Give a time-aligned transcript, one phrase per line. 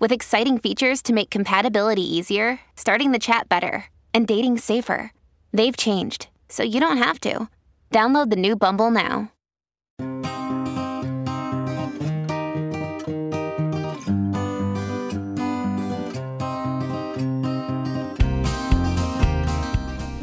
[0.00, 5.12] with exciting features to make compatibility easier, starting the chat better, and dating safer.
[5.52, 7.48] They've changed, so you don't have to.
[7.92, 9.30] Download the new Bumble now.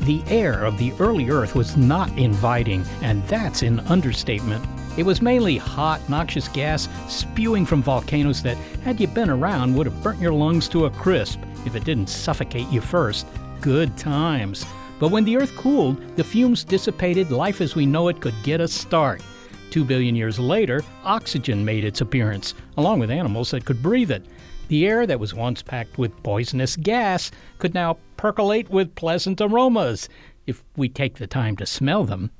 [0.08, 4.66] The air of the early Earth was not inviting, and that's an understatement.
[4.98, 9.86] It was mainly hot, noxious gas spewing from volcanoes that, had you been around, would
[9.86, 13.28] have burnt your lungs to a crisp if it didn't suffocate you first.
[13.62, 14.66] Good times.
[15.00, 18.59] But when the Earth cooled, the fumes dissipated, life as we know it could get
[18.59, 19.22] a start.
[19.70, 24.25] Two billion years later, oxygen made its appearance, along with animals that could breathe it.
[24.70, 30.09] The air that was once packed with poisonous gas could now percolate with pleasant aromas,
[30.48, 32.31] if we take the time to smell them.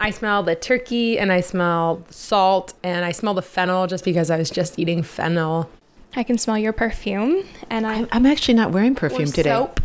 [0.00, 4.30] I smell the turkey and I smell salt and I smell the fennel just because
[4.30, 5.68] I was just eating fennel.
[6.16, 9.50] I can smell your perfume and I I'm, I'm actually not wearing perfume or today.
[9.50, 9.80] soap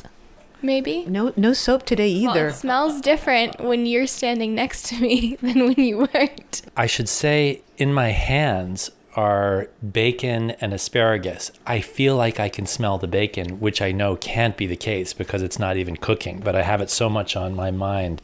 [0.61, 1.05] maybe.
[1.05, 2.47] No, no soap today Well, either.
[2.47, 6.61] it smells different when you're standing next to me than when you weren't.
[6.75, 11.52] I should say, in my hands are bacon and asparagus.
[11.67, 15.13] I feel like I can smell the bacon, which I know can't be the case
[15.13, 18.22] because it's not even cooking, but I have it so much on my mind.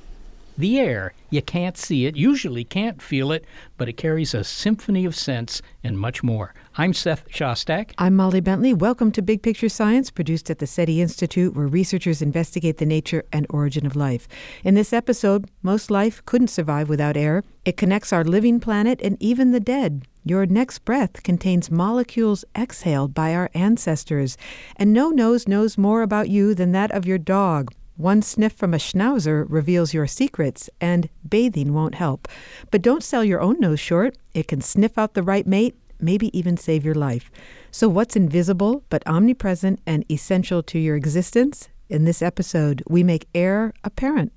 [0.57, 3.45] The air, you can't see it, usually can't feel it,
[3.77, 6.53] but it carries a symphony of scents and much more.
[6.75, 7.91] I'm Seth Shostak.
[7.97, 8.73] I'm Molly Bentley.
[8.73, 13.23] Welcome to Big Picture Science, produced at the SETI Institute, where researchers investigate the nature
[13.31, 14.27] and origin of life.
[14.65, 17.43] In this episode, most life couldn't survive without air.
[17.63, 20.05] It connects our living planet and even the dead.
[20.25, 24.37] Your next breath contains molecules exhaled by our ancestors,
[24.75, 27.73] and no nose knows more about you than that of your dog.
[28.01, 32.27] One sniff from a schnauzer reveals your secrets, and bathing won't help.
[32.71, 34.17] But don't sell your own nose short.
[34.33, 37.29] It can sniff out the right mate, maybe even save your life.
[37.69, 41.69] So, what's invisible but omnipresent and essential to your existence?
[41.89, 44.31] In this episode, we make air apparent.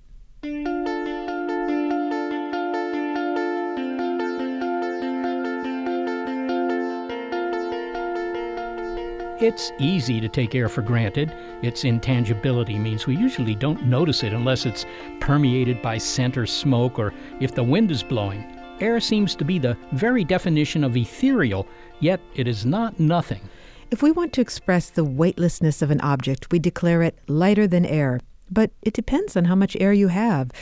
[9.44, 11.31] It's easy to take air for granted.
[11.60, 14.87] Its intangibility means we usually don't notice it unless it's
[15.21, 18.59] permeated by scent or smoke or if the wind is blowing.
[18.81, 21.66] Air seems to be the very definition of ethereal,
[22.00, 23.43] yet it is not nothing.
[23.91, 27.84] If we want to express the weightlessness of an object, we declare it lighter than
[27.84, 28.21] air.
[28.50, 30.53] But it depends on how much air you have.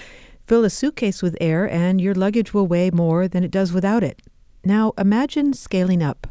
[0.49, 4.03] Fill a suitcase with air, and your luggage will weigh more than it does without
[4.03, 4.21] it.
[4.65, 6.27] Now imagine scaling up.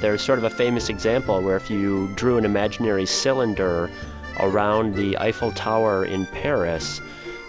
[0.00, 3.90] There's sort of a famous example where if you drew an imaginary cylinder
[4.38, 7.00] around the Eiffel Tower in Paris,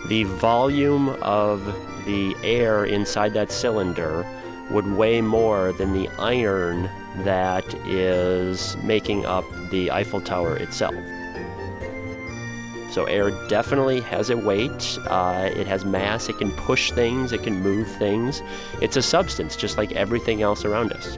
[0.07, 1.65] the volume of
[2.05, 4.25] the air inside that cylinder
[4.71, 6.89] would weigh more than the iron
[7.23, 10.95] that is making up the Eiffel Tower itself.
[12.91, 14.97] So air definitely has a weight.
[15.05, 16.29] Uh, it has mass.
[16.29, 17.31] It can push things.
[17.31, 18.41] It can move things.
[18.81, 21.17] It's a substance, just like everything else around us.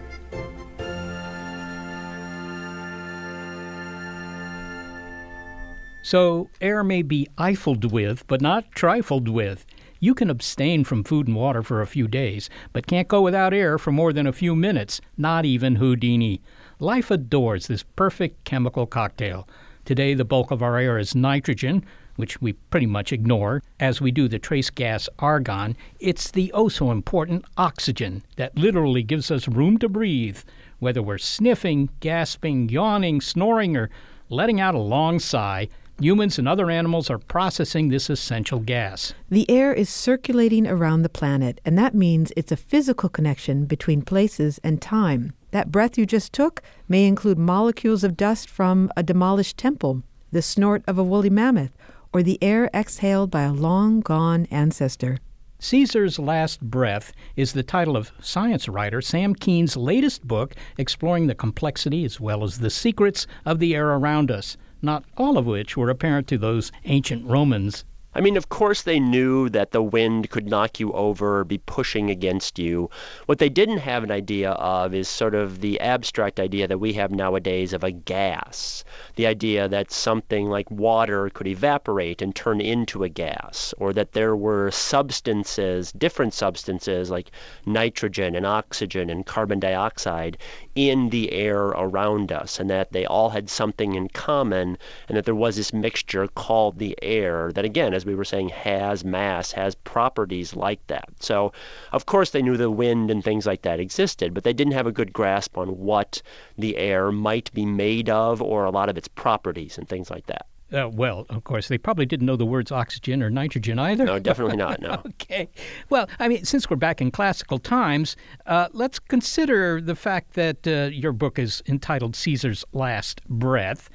[6.10, 9.64] So, air may be eiffled with, but not trifled with.
[10.00, 13.54] You can abstain from food and water for a few days, but can't go without
[13.54, 16.42] air for more than a few minutes, not even Houdini.
[16.80, 19.48] Life adores this perfect chemical cocktail.
[19.86, 21.86] Today, the bulk of our air is nitrogen,
[22.16, 25.78] which we pretty much ignore, as we do the trace gas argon.
[26.00, 30.40] It's the oh so important oxygen that literally gives us room to breathe,
[30.80, 33.92] whether we're sniffing, gasping, yawning, snoring, or
[34.30, 35.70] letting out a long sigh.
[36.02, 39.14] Humans and other animals are processing this essential gas.
[39.30, 44.04] The air is circulating around the planet, and that means it's a physical connection between
[44.04, 45.34] places and time.
[45.52, 50.04] That breath you just took may include molecules of dust from a demolished temple.
[50.32, 51.76] the snort of a woolly mammoth,
[52.14, 55.18] or the air exhaled by a long gone ancestor.
[55.60, 61.36] Caesar's Last Breath is the title of science writer Sam Kean's latest book exploring the
[61.36, 65.76] complexity as well as the secrets of the air around us, not all of which
[65.76, 67.86] were apparent to those ancient Romans.
[68.12, 72.10] I mean, of course, they knew that the wind could knock you over, be pushing
[72.10, 72.90] against you.
[73.28, 76.94] What they didn't have an idea of is sort of the abstract idea that we
[76.94, 78.84] have nowadays of a gas.
[79.16, 84.14] The idea that something like water could evaporate and turn into a gas, or that
[84.14, 87.30] there were substances, different substances like
[87.68, 90.40] nitrogen and oxygen and carbon dioxide
[90.74, 95.26] in the air around us, and that they all had something in common, and that
[95.26, 99.52] there was this mixture called the air that, again, as we were saying, has mass,
[99.52, 101.10] has properties like that.
[101.20, 101.52] So,
[101.92, 104.88] of course, they knew the wind and things like that existed, but they didn't have
[104.88, 106.22] a good grasp on what
[106.58, 110.26] the air might be made of or a lot of its properties and things like
[110.28, 110.46] that.
[110.72, 114.06] Uh, well, of course, they probably didn't know the words oxygen or nitrogen either.
[114.06, 114.80] No, definitely not.
[114.80, 115.02] No.
[115.08, 115.50] okay.
[115.90, 118.16] Well, I mean, since we're back in classical times,
[118.46, 123.90] uh, let's consider the fact that uh, your book is entitled Caesar's Last Breath.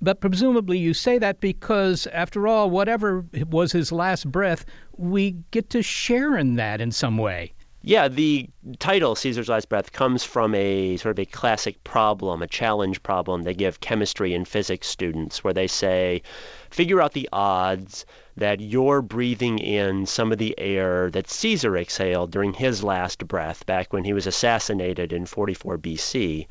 [0.00, 4.64] But presumably you say that because, after all, whatever was his last breath,
[4.96, 7.54] we get to share in that in some way.
[7.82, 8.50] Yeah, the
[8.80, 13.42] title Caesar's Last Breath comes from a sort of a classic problem, a challenge problem
[13.42, 16.22] they give chemistry and physics students, where they say,
[16.70, 18.04] figure out the odds
[18.36, 23.64] that you're breathing in some of the air that Caesar exhaled during his last breath
[23.64, 26.46] back when he was assassinated in 44 BC.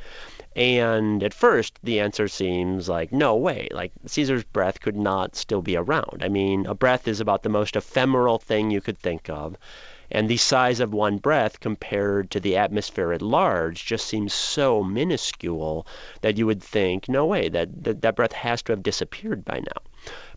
[0.57, 3.67] And at first, the answer seems like, no way.
[3.69, 6.23] Like, Caesar's breath could not still be around.
[6.23, 9.55] I mean, a breath is about the most ephemeral thing you could think of.
[10.09, 14.83] And the size of one breath compared to the atmosphere at large just seems so
[14.83, 15.85] minuscule
[16.21, 19.59] that you would think, no way, that, that, that breath has to have disappeared by
[19.59, 19.86] now.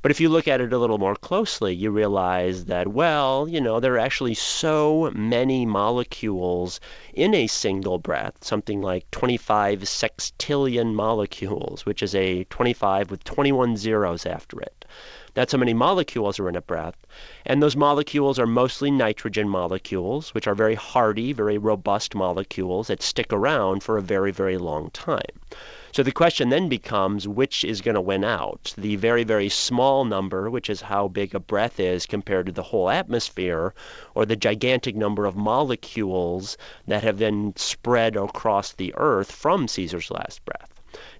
[0.03, 3.61] But if you look at it a little more closely, you realize that, well, you
[3.61, 6.81] know, there are actually so many molecules
[7.13, 13.77] in a single breath, something like 25 sextillion molecules, which is a 25 with 21
[13.77, 14.87] zeros after it.
[15.35, 16.97] That's how many molecules are in a breath.
[17.45, 23.03] And those molecules are mostly nitrogen molecules, which are very hardy, very robust molecules that
[23.03, 25.41] stick around for a very, very long time.
[25.93, 28.73] So the question then becomes which is going to win out?
[28.79, 32.63] The very, very small number, which is how big a breath is compared to the
[32.63, 33.75] whole atmosphere,
[34.15, 36.57] or the gigantic number of molecules
[36.87, 40.70] that have then spread across the earth from Caesar's last breath.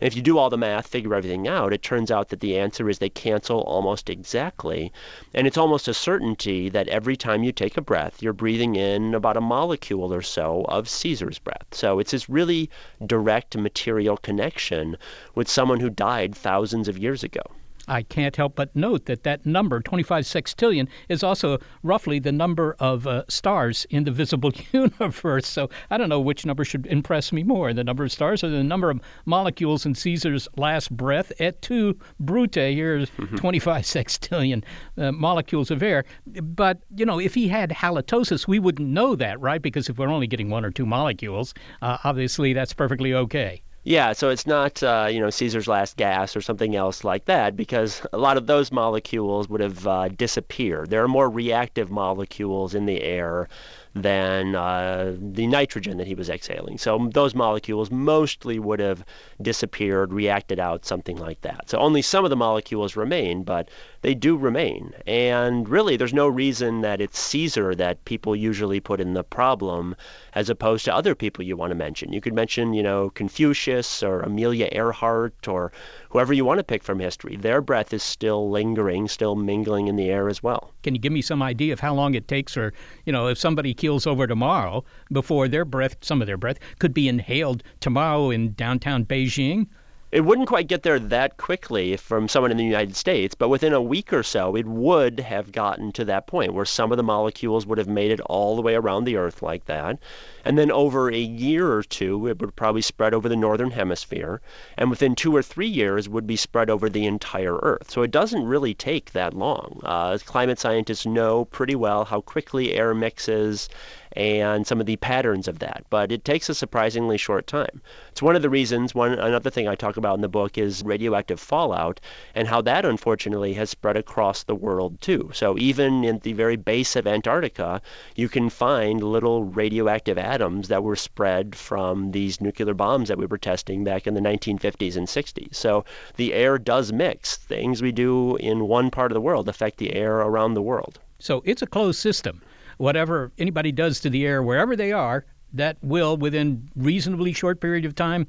[0.01, 2.59] And if you do all the math, figure everything out, it turns out that the
[2.59, 4.93] answer is they cancel almost exactly.
[5.35, 9.15] And it's almost a certainty that every time you take a breath, you're breathing in
[9.15, 11.67] about a molecule or so of Caesar's breath.
[11.73, 12.71] So it's this really
[13.05, 14.97] direct material connection
[15.35, 17.43] with someone who died thousands of years ago.
[17.91, 22.77] I can't help but note that that number, 25 sextillion, is also roughly the number
[22.79, 25.49] of uh, stars in the visible universe.
[25.49, 28.49] So I don't know which number should impress me more the number of stars or
[28.49, 31.33] the number of molecules in Caesar's last breath.
[31.41, 33.37] Et tu, Brute, here's mm-hmm.
[33.37, 34.63] 25 sextillion
[34.97, 36.05] uh, molecules of air.
[36.27, 39.61] But, you know, if he had halitosis, we wouldn't know that, right?
[39.61, 43.63] Because if we're only getting one or two molecules, uh, obviously that's perfectly okay.
[43.83, 47.57] Yeah, so it's not uh, you know Caesar's last gas or something else like that
[47.57, 50.91] because a lot of those molecules would have uh, disappeared.
[50.91, 53.49] There are more reactive molecules in the air
[53.95, 56.79] than uh, the nitrogen that he was exhaling.
[56.79, 59.05] So those molecules mostly would have
[59.43, 61.71] disappeared, reacted out, something like that.
[61.71, 63.69] So only some of the molecules remain, but
[64.03, 64.93] they do remain.
[65.07, 69.97] And really, there's no reason that it's Caesar that people usually put in the problem
[70.35, 72.13] as opposed to other people you want to mention.
[72.13, 75.73] You could mention, you know, Confucius or Amelia Earhart or
[76.11, 79.97] whoever you want to pick from history, their breath is still lingering, still mingling in
[79.97, 80.73] the air as well.
[80.83, 82.73] Can you give me some idea of how long it takes, or
[83.05, 86.93] you know, if somebody keels over tomorrow before their breath, some of their breath, could
[86.93, 89.67] be inhaled tomorrow in downtown Beijing?
[90.13, 93.73] It wouldn't quite get there that quickly from someone in the United States, but within
[93.73, 97.03] a week or so, it would have gotten to that point where some of the
[97.03, 99.99] molecules would have made it all the way around the Earth like that.
[100.45, 104.41] And then over a year or two, it would probably spread over the northern hemisphere.
[104.77, 107.91] And within two or three years, would be spread over the entire Earth.
[107.91, 109.81] So it doesn't really take that long.
[109.85, 113.69] Uh, climate scientists know pretty well how quickly air mixes
[114.13, 115.85] and some of the patterns of that.
[115.91, 117.81] But it takes a surprisingly short time.
[118.11, 120.83] It's one of the reasons, one another thing I talk about in the book is
[120.85, 122.01] radioactive fallout
[122.35, 125.31] and how that unfortunately has spread across the world too.
[125.33, 127.83] So even in the very base of Antarctica,
[128.17, 133.27] you can find little radioactive atoms that were spread from these nuclear bombs that we
[133.27, 135.55] were testing back in the 1950s and 60s.
[135.55, 135.85] So
[136.17, 137.37] the air does mix.
[137.37, 140.99] Things we do in one part of the world affect the air around the world.
[141.19, 142.43] So it's a closed system
[142.81, 147.85] whatever anybody does to the air wherever they are, that will within reasonably short period
[147.85, 148.27] of time,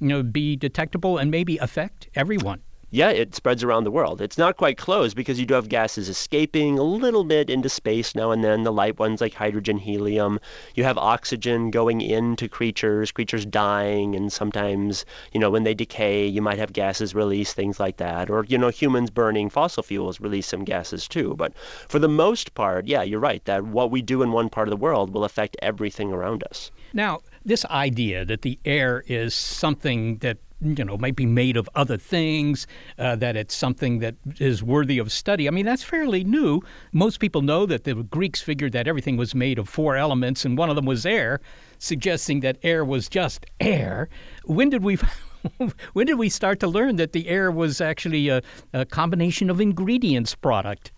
[0.00, 2.60] you know, be detectable and maybe affect everyone
[2.92, 4.20] yeah, it spreads around the world.
[4.20, 8.14] It's not quite closed because you do have gases escaping a little bit into space
[8.14, 10.38] now and then, the light ones like hydrogen, helium.
[10.74, 16.26] You have oxygen going into creatures, creatures dying, and sometimes, you know, when they decay,
[16.26, 18.28] you might have gases release, things like that.
[18.28, 21.34] Or, you know, humans burning fossil fuels release some gases too.
[21.34, 21.54] But
[21.88, 24.70] for the most part, yeah, you're right, that what we do in one part of
[24.70, 26.70] the world will affect everything around us.
[26.92, 31.68] Now, this idea that the air is something that you know might be made of
[31.74, 32.66] other things,
[32.98, 35.48] uh, that it's something that is worthy of study.
[35.48, 36.60] I mean, that's fairly new.
[36.92, 40.56] Most people know that the Greeks figured that everything was made of four elements, and
[40.56, 41.40] one of them was air,
[41.78, 44.08] suggesting that air was just air.
[44.44, 44.98] When did we?
[45.92, 48.42] when did we start to learn that the air was actually a,
[48.72, 50.92] a combination of ingredients product?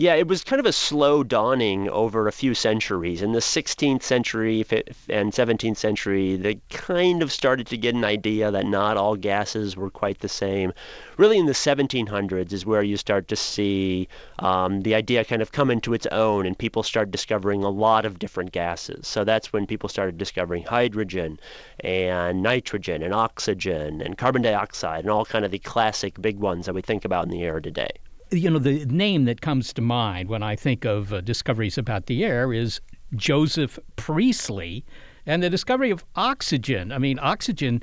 [0.00, 3.20] Yeah, it was kind of a slow dawning over a few centuries.
[3.20, 4.64] In the 16th century
[5.10, 9.76] and 17th century, they kind of started to get an idea that not all gases
[9.76, 10.72] were quite the same.
[11.18, 15.52] Really, in the 1700s is where you start to see um, the idea kind of
[15.52, 19.06] come into its own, and people start discovering a lot of different gases.
[19.06, 21.38] So that's when people started discovering hydrogen
[21.80, 26.64] and nitrogen and oxygen and carbon dioxide and all kind of the classic big ones
[26.64, 27.90] that we think about in the air today
[28.30, 32.06] you know, the name that comes to mind when I think of uh, discoveries about
[32.06, 32.80] the air is
[33.14, 34.84] Joseph Priestley
[35.26, 36.92] and the discovery of oxygen.
[36.92, 37.82] I mean, oxygen,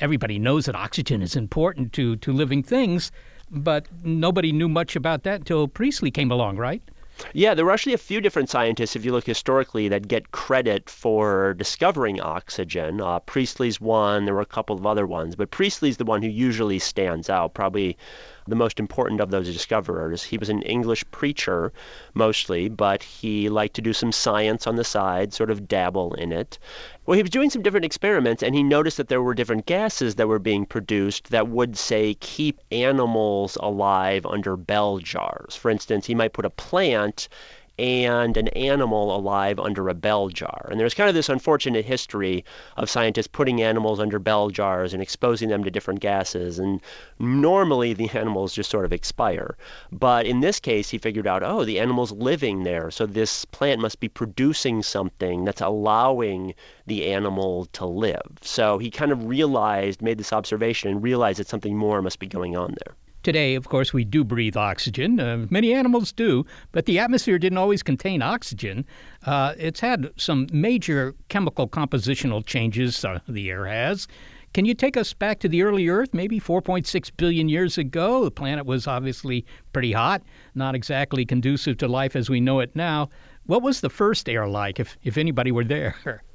[0.00, 3.10] everybody knows that oxygen is important to, to living things,
[3.50, 6.82] but nobody knew much about that until Priestley came along, right?
[7.32, 10.90] Yeah, there were actually a few different scientists, if you look historically, that get credit
[10.90, 13.00] for discovering oxygen.
[13.00, 16.28] Uh, Priestley's one, there were a couple of other ones, but Priestley's the one who
[16.28, 17.96] usually stands out, probably
[18.46, 20.22] the most important of those discoverers.
[20.22, 21.72] He was an English preacher
[22.14, 26.32] mostly, but he liked to do some science on the side, sort of dabble in
[26.32, 26.58] it.
[27.04, 30.16] Well, he was doing some different experiments, and he noticed that there were different gases
[30.16, 35.54] that were being produced that would, say, keep animals alive under bell jars.
[35.54, 37.28] For instance, he might put a plant
[37.78, 40.68] and an animal alive under a bell jar.
[40.70, 42.44] And there's kind of this unfortunate history
[42.76, 46.58] of scientists putting animals under bell jars and exposing them to different gases.
[46.58, 46.80] And
[47.18, 49.56] normally the animals just sort of expire.
[49.92, 52.90] But in this case, he figured out, oh, the animal's living there.
[52.90, 56.54] So this plant must be producing something that's allowing
[56.86, 58.38] the animal to live.
[58.40, 62.26] So he kind of realized, made this observation, and realized that something more must be
[62.26, 62.94] going on there.
[63.26, 65.18] Today, of course, we do breathe oxygen.
[65.18, 68.86] Uh, many animals do, but the atmosphere didn't always contain oxygen.
[69.24, 74.06] Uh, it's had some major chemical compositional changes, uh, the air has.
[74.54, 78.22] Can you take us back to the early Earth, maybe 4.6 billion years ago?
[78.22, 80.22] The planet was obviously pretty hot,
[80.54, 83.08] not exactly conducive to life as we know it now.
[83.46, 86.22] What was the first air like, if, if anybody were there?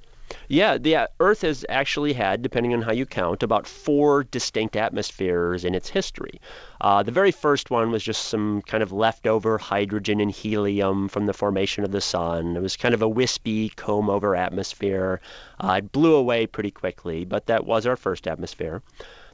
[0.48, 4.76] Yeah, the uh, Earth has actually had, depending on how you count, about four distinct
[4.76, 6.42] atmospheres in its history.
[6.80, 11.26] Uh, the very first one was just some kind of leftover hydrogen and helium from
[11.26, 12.56] the formation of the sun.
[12.56, 15.22] It was kind of a wispy, comb over atmosphere.
[15.60, 18.82] Uh, it blew away pretty quickly, but that was our first atmosphere.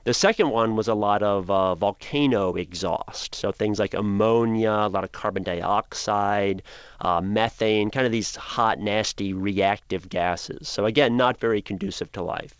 [0.07, 4.87] The second one was a lot of uh, volcano exhaust, so things like ammonia, a
[4.87, 6.63] lot of carbon dioxide,
[7.01, 10.69] uh, methane, kind of these hot, nasty, reactive gases.
[10.69, 12.55] So again, not very conducive to life.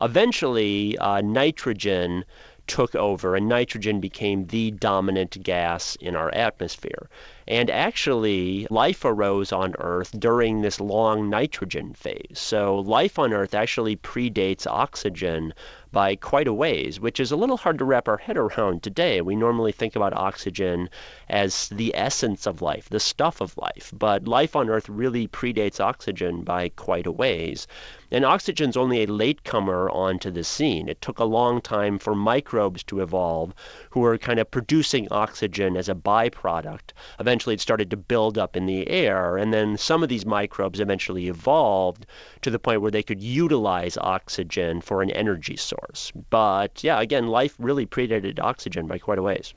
[0.00, 2.24] Eventually, uh, nitrogen
[2.66, 7.08] took over, and nitrogen became the dominant gas in our atmosphere.
[7.48, 12.38] And actually, life arose on Earth during this long nitrogen phase.
[12.38, 15.52] So, life on Earth actually predates oxygen
[15.90, 19.20] by quite a ways, which is a little hard to wrap our head around today.
[19.20, 20.88] We normally think about oxygen
[21.28, 25.80] as the essence of life, the stuff of life, but life on Earth really predates
[25.80, 27.66] oxygen by quite a ways.
[28.12, 30.86] And oxygen's only a latecomer onto the scene.
[30.86, 33.54] It took a long time for microbes to evolve
[33.88, 36.92] who were kind of producing oxygen as a byproduct.
[37.18, 40.78] Eventually, it started to build up in the air, and then some of these microbes
[40.78, 42.04] eventually evolved
[42.42, 46.12] to the point where they could utilize oxygen for an energy source.
[46.28, 49.54] But yeah, again, life really predated oxygen by quite a ways.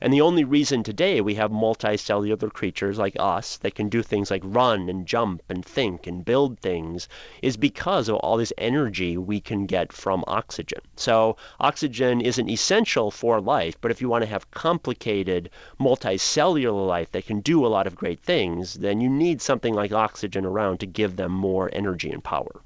[0.00, 4.30] And the only reason today we have multicellular creatures like us that can do things
[4.30, 7.08] like run and jump and think and build things
[7.42, 10.80] is because of all this energy we can get from oxygen.
[10.96, 15.50] So oxygen isn't essential for life, but if you want to have complicated
[15.80, 19.92] multicellular life that can do a lot of great things, then you need something like
[19.92, 22.62] oxygen around to give them more energy and power.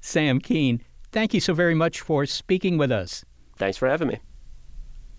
[0.00, 0.82] Sam Kean,
[1.12, 3.24] thank you so very much for speaking with us.
[3.56, 4.18] Thanks for having me.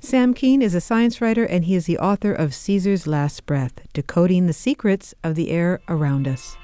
[0.05, 3.81] Sam Kean is a science writer and he is the author of Caesar's Last Breath
[3.91, 6.57] Decoding the Secrets of the Air Around Us.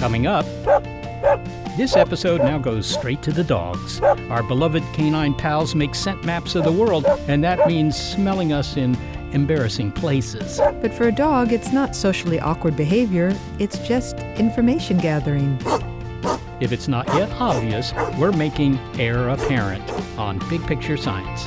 [0.00, 0.44] Coming up,
[1.76, 4.00] this episode now goes straight to the dogs.
[4.00, 8.76] Our beloved canine pals make scent maps of the world, and that means smelling us
[8.76, 8.96] in
[9.32, 10.58] embarrassing places.
[10.58, 15.58] But for a dog, it's not socially awkward behavior, it's just information gathering.
[16.60, 21.46] If it's not yet obvious, we're making air apparent on Big Picture Science.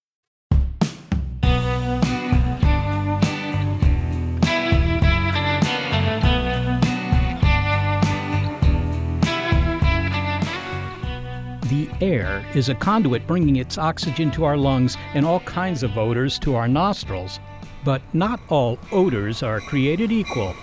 [11.71, 15.97] The air is a conduit bringing its oxygen to our lungs and all kinds of
[15.97, 17.39] odors to our nostrils.
[17.85, 20.53] But not all odors are created equal.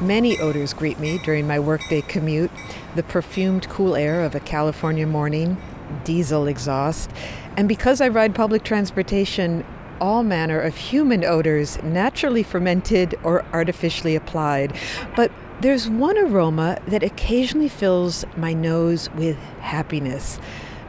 [0.00, 2.52] Many odors greet me during my workday commute
[2.94, 5.56] the perfumed cool air of a California morning,
[6.04, 7.10] diesel exhaust,
[7.56, 9.66] and because I ride public transportation,
[10.00, 14.78] all manner of human odors, naturally fermented or artificially applied.
[15.16, 20.38] But there's one aroma that occasionally fills my nose with happiness.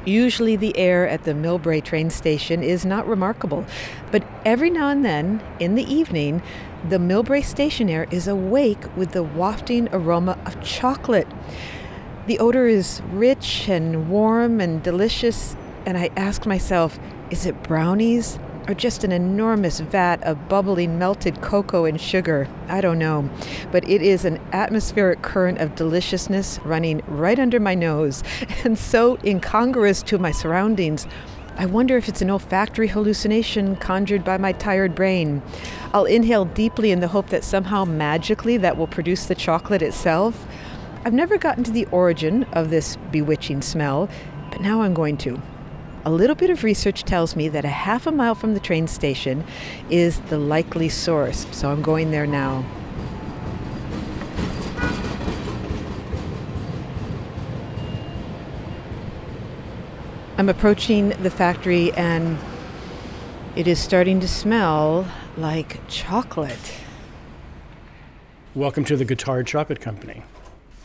[0.05, 3.65] Usually, the air at the Millbrae train station is not remarkable,
[4.11, 6.43] but every now and then, in the evening,
[6.87, 11.27] the Millbrae station air is awake with the wafting aroma of chocolate.
[12.27, 15.55] The odor is rich and warm and delicious,
[15.87, 16.99] and I ask myself,
[17.31, 22.47] is it brownies or just an enormous vat of bubbling melted cocoa and sugar?
[22.67, 23.29] I don't know.
[23.71, 28.23] But it is an atmospheric current of deliciousness running right under my nose
[28.63, 31.07] and so incongruous to my surroundings.
[31.57, 35.41] I wonder if it's an olfactory hallucination conjured by my tired brain.
[35.93, 40.45] I'll inhale deeply in the hope that somehow magically that will produce the chocolate itself.
[41.05, 44.09] I've never gotten to the origin of this bewitching smell,
[44.51, 45.41] but now I'm going to.
[46.07, 48.87] A little bit of research tells me that a half a mile from the train
[48.87, 49.43] station
[49.89, 52.63] is the likely source, so I'm going there now.
[60.37, 62.37] I'm approaching the factory and
[63.55, 66.81] it is starting to smell like chocolate.
[68.53, 70.21] Welcome to the Guittard Chocolate Company.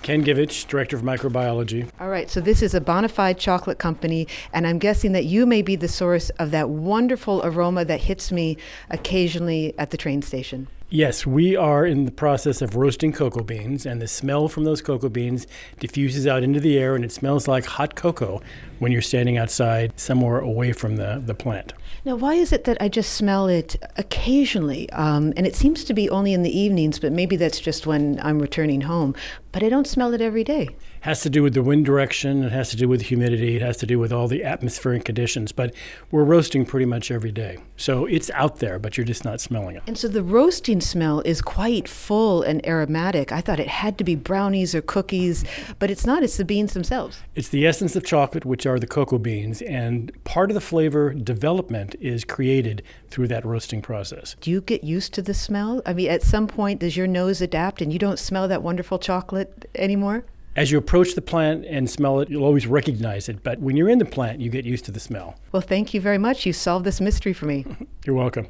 [0.02, 1.88] Ken Givich, Director of Microbiology.
[2.00, 5.44] All right, so this is a bona fide chocolate company, and I'm guessing that you
[5.44, 8.56] may be the source of that wonderful aroma that hits me
[8.88, 10.68] occasionally at the train station.
[10.92, 14.82] Yes, we are in the process of roasting cocoa beans, and the smell from those
[14.82, 15.46] cocoa beans
[15.78, 18.42] diffuses out into the air, and it smells like hot cocoa
[18.80, 21.74] when you're standing outside somewhere away from the, the plant.
[22.04, 24.90] Now, why is it that I just smell it occasionally?
[24.90, 28.18] Um, and it seems to be only in the evenings, but maybe that's just when
[28.20, 29.14] I'm returning home.
[29.52, 30.70] But I don't smell it every day.
[31.00, 33.76] Has to do with the wind direction, it has to do with humidity, it has
[33.78, 35.52] to do with all the atmospheric conditions.
[35.52, 35.74] But
[36.10, 37.58] we're roasting pretty much every day.
[37.76, 39.82] So it's out there, but you're just not smelling it.
[39.86, 43.32] And so the roasting smell is quite full and aromatic.
[43.32, 45.44] I thought it had to be brownies or cookies,
[45.78, 46.22] but it's not.
[46.22, 47.22] It's the beans themselves.
[47.34, 51.14] It's the essence of chocolate, which are the cocoa beans, and part of the flavor
[51.14, 54.36] development is created through that roasting process.
[54.40, 55.82] Do you get used to the smell?
[55.86, 58.98] I mean, at some point, does your nose adapt and you don't smell that wonderful
[58.98, 60.24] chocolate anymore?
[60.56, 63.88] As you approach the plant and smell it, you'll always recognize it, but when you're
[63.88, 65.36] in the plant, you get used to the smell.
[65.52, 66.44] Well, thank you very much.
[66.44, 67.64] You solved this mystery for me.
[68.04, 68.48] You're welcome.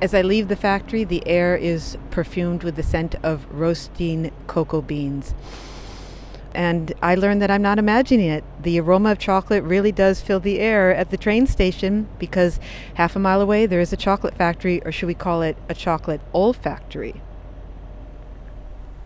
[0.00, 4.80] As I leave the factory, the air is perfumed with the scent of roasting cocoa
[4.82, 5.34] beans.
[6.54, 8.44] and I learned that I'm not imagining it.
[8.62, 12.60] The aroma of chocolate really does fill the air at the train station because
[12.94, 15.74] half a mile away there is a chocolate factory, or should we call it a
[15.74, 17.20] chocolate olfactory?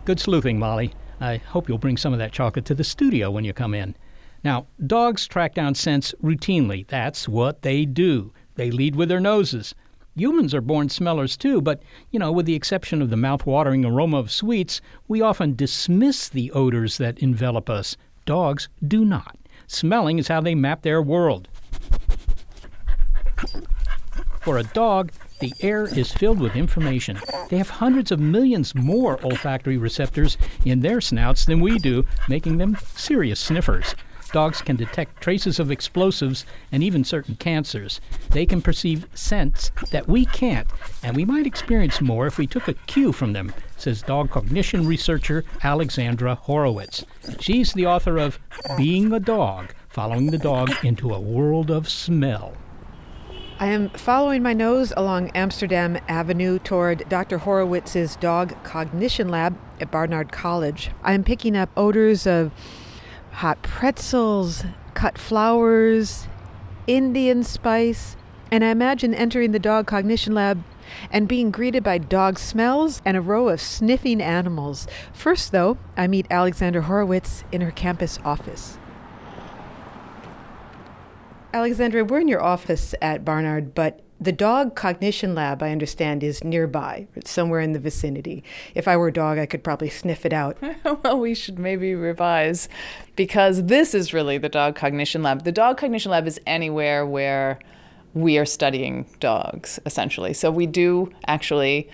[0.09, 0.91] Good sleuthing, Molly.
[1.21, 3.95] I hope you'll bring some of that chocolate to the studio when you come in.
[4.43, 6.87] Now, dogs track down scents routinely.
[6.87, 8.33] That's what they do.
[8.55, 9.75] They lead with their noses.
[10.15, 14.17] Humans are born smellers too, but, you know, with the exception of the mouth-watering aroma
[14.17, 17.95] of sweets, we often dismiss the odors that envelop us.
[18.25, 19.37] Dogs do not.
[19.67, 21.49] Smelling is how they map their world.
[24.41, 27.17] For a dog, the air is filled with information.
[27.49, 32.57] They have hundreds of millions more olfactory receptors in their snouts than we do, making
[32.57, 33.95] them serious sniffers.
[34.31, 37.99] Dogs can detect traces of explosives and even certain cancers.
[38.29, 40.67] They can perceive scents that we can't,
[41.01, 44.85] and we might experience more if we took a cue from them, says dog cognition
[44.85, 47.05] researcher Alexandra Horowitz.
[47.39, 48.37] She's the author of
[48.77, 52.53] Being a Dog Following the Dog into a World of Smell.
[53.61, 57.39] I am following my nose along Amsterdam Avenue toward Dr.
[57.39, 60.91] Horowitz's dog cognition lab at Barnard College.
[61.03, 62.53] I am picking up odors of
[63.31, 66.29] hot pretzels, cut flowers,
[66.87, 68.15] Indian spice,
[68.49, 70.63] and I imagine entering the dog cognition lab
[71.11, 74.87] and being greeted by dog smells and a row of sniffing animals.
[75.11, 78.78] First, though, I meet Alexandra Horowitz in her campus office.
[81.51, 86.43] Alexandra, we're in your office at Barnard, but the dog cognition lab, I understand, is
[86.43, 87.07] nearby.
[87.15, 88.43] It's somewhere in the vicinity.
[88.75, 90.57] If I were a dog, I could probably sniff it out.
[91.03, 92.69] well, we should maybe revise
[93.15, 95.43] because this is really the dog cognition lab.
[95.43, 97.59] The dog cognition lab is anywhere where
[98.13, 100.33] we are studying dogs, essentially.
[100.33, 101.89] So we do actually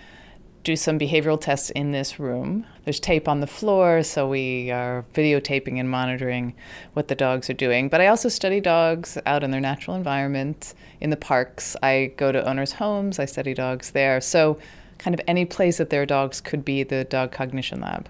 [0.65, 2.65] do some behavioral tests in this room.
[2.84, 6.56] There's tape on the floor, so we are videotaping and monitoring
[6.93, 7.88] what the dogs are doing.
[7.88, 11.78] But I also study dogs out in their natural environment, in the parks.
[11.84, 14.19] I go to owners' homes, I study dogs there.
[14.19, 14.58] So,
[14.97, 18.10] kind of any place that there are dogs could be the dog cognition lab.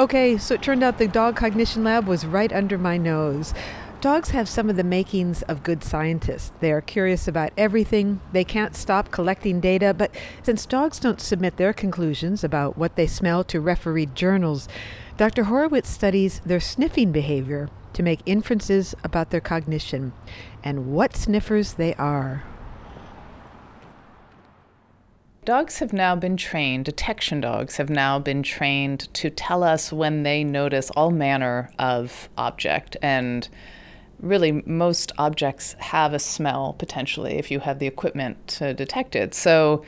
[0.00, 3.54] Okay, so it turned out the dog cognition lab was right under my nose.
[4.00, 6.52] Dogs have some of the makings of good scientists.
[6.60, 8.22] They are curious about everything.
[8.32, 10.10] They can't stop collecting data, but
[10.42, 14.68] since dogs don't submit their conclusions about what they smell to refereed journals,
[15.18, 15.44] Dr.
[15.44, 20.14] Horowitz studies their sniffing behavior to make inferences about their cognition
[20.64, 22.44] and what sniffers they are.
[25.44, 30.22] Dogs have now been trained, detection dogs have now been trained to tell us when
[30.22, 33.50] they notice all manner of object and
[34.20, 39.34] really most objects have a smell potentially if you have the equipment to detect it.
[39.34, 39.84] So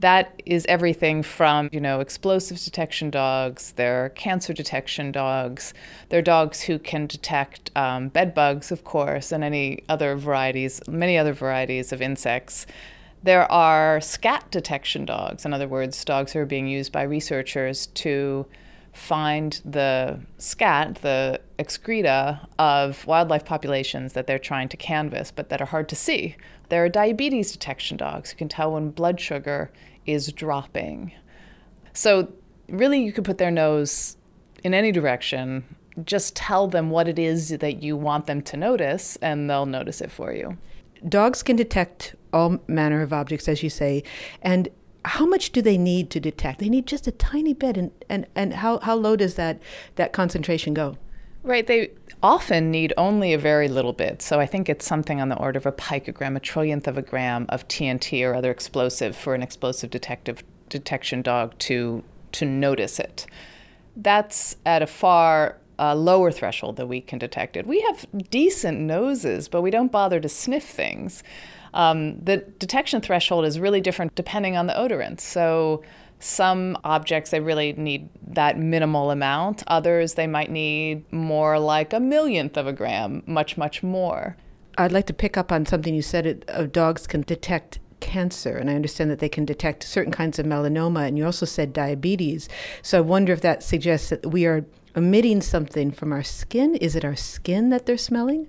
[0.00, 5.72] that is everything from you know explosives detection dogs they're cancer detection dogs
[6.08, 11.16] they're dogs who can detect um, bed bugs of course and any other varieties many
[11.16, 12.66] other varieties of insects
[13.22, 17.86] there are scat detection dogs in other words dogs who are being used by researchers
[17.88, 18.46] to
[18.96, 25.60] find the scat, the excreta of wildlife populations that they're trying to canvas, but that
[25.60, 26.34] are hard to see.
[26.70, 29.70] There are diabetes detection dogs who can tell when blood sugar
[30.06, 31.12] is dropping.
[31.92, 32.32] So,
[32.68, 34.16] really, you could put their nose
[34.64, 35.64] in any direction.
[36.02, 40.00] Just tell them what it is that you want them to notice, and they'll notice
[40.00, 40.56] it for you.
[41.06, 44.02] Dogs can detect all manner of objects, as you say,
[44.40, 44.68] and
[45.06, 46.58] how much do they need to detect?
[46.58, 49.60] They need just a tiny bit, and, and, and how, how low does that,
[49.94, 50.96] that concentration go?
[51.42, 51.66] Right.
[51.66, 51.92] They
[52.24, 54.20] often need only a very little bit.
[54.20, 57.02] So I think it's something on the order of a picogram, a trillionth of a
[57.02, 62.98] gram of TNT or other explosive for an explosive detective detection dog to to notice
[62.98, 63.26] it.
[63.96, 67.66] That's at a far uh, lower threshold that we can detect it.
[67.66, 71.22] We have decent noses, but we don't bother to sniff things.
[71.76, 75.20] Um, the detection threshold is really different depending on the odorant.
[75.20, 75.84] So
[76.18, 79.62] some objects they really need that minimal amount.
[79.66, 84.36] Others they might need more like a millionth of a gram, much much more.
[84.78, 86.26] I'd like to pick up on something you said.
[86.26, 90.38] It, uh, dogs can detect cancer, and I understand that they can detect certain kinds
[90.38, 91.06] of melanoma.
[91.06, 92.48] And you also said diabetes.
[92.82, 96.74] So I wonder if that suggests that we are emitting something from our skin.
[96.76, 98.48] Is it our skin that they're smelling?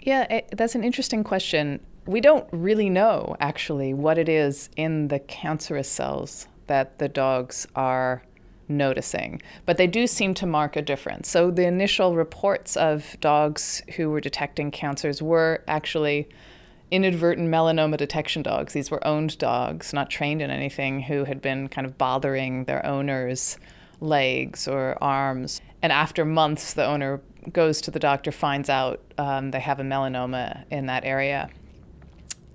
[0.00, 1.80] Yeah, it, that's an interesting question.
[2.06, 7.66] We don't really know actually what it is in the cancerous cells that the dogs
[7.76, 8.22] are
[8.68, 11.28] noticing, but they do seem to mark a difference.
[11.28, 16.28] So the initial reports of dogs who were detecting cancers were actually
[16.90, 18.72] inadvertent melanoma detection dogs.
[18.72, 22.84] These were owned dogs, not trained in anything, who had been kind of bothering their
[22.84, 23.58] owners
[24.00, 25.60] legs or arms.
[25.80, 27.20] And after months, the owner
[27.52, 31.48] goes to the doctor, finds out um, they have a melanoma in that area.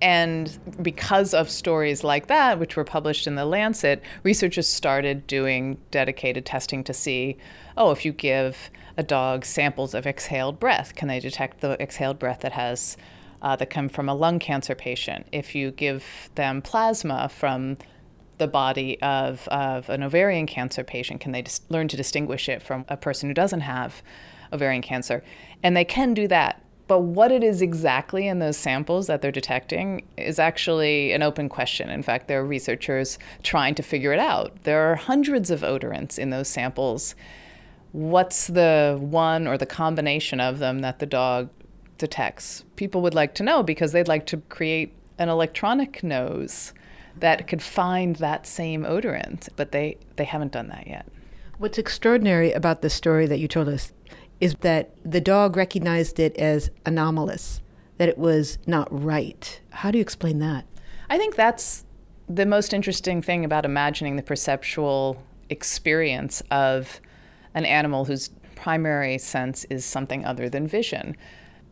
[0.01, 5.79] And because of stories like that, which were published in The Lancet, researchers started doing
[5.91, 7.38] dedicated testing to see
[7.75, 12.17] oh, if you give a dog samples of exhaled breath, can they detect the exhaled
[12.17, 12.97] breath that has
[13.41, 15.27] uh, that come from a lung cancer patient?
[15.31, 17.77] If you give them plasma from
[18.39, 22.62] the body of, of an ovarian cancer patient, can they dis- learn to distinguish it
[22.62, 24.01] from a person who doesn't have
[24.51, 25.23] ovarian cancer?
[25.62, 29.32] And they can do that but what it is exactly in those samples that they're
[29.32, 31.89] detecting is actually an open question.
[31.89, 34.63] In fact, there are researchers trying to figure it out.
[34.63, 37.13] There are hundreds of odorants in those samples.
[37.91, 41.50] What's the one or the combination of them that the dog
[41.97, 42.63] detects?
[42.76, 46.73] People would like to know because they'd like to create an electronic nose
[47.17, 51.08] that could find that same odorant, but they, they haven't done that yet.
[51.58, 53.91] What's extraordinary about the story that you told us
[54.39, 57.62] is that the dog recognized it as anomalous,
[57.97, 59.60] that it was not right.
[59.71, 60.65] How do you explain that?
[61.10, 61.86] I think that's
[62.28, 67.00] the most interesting thing about imagining the perceptual experience of
[67.54, 71.15] an animal whose primary sense is something other than vision.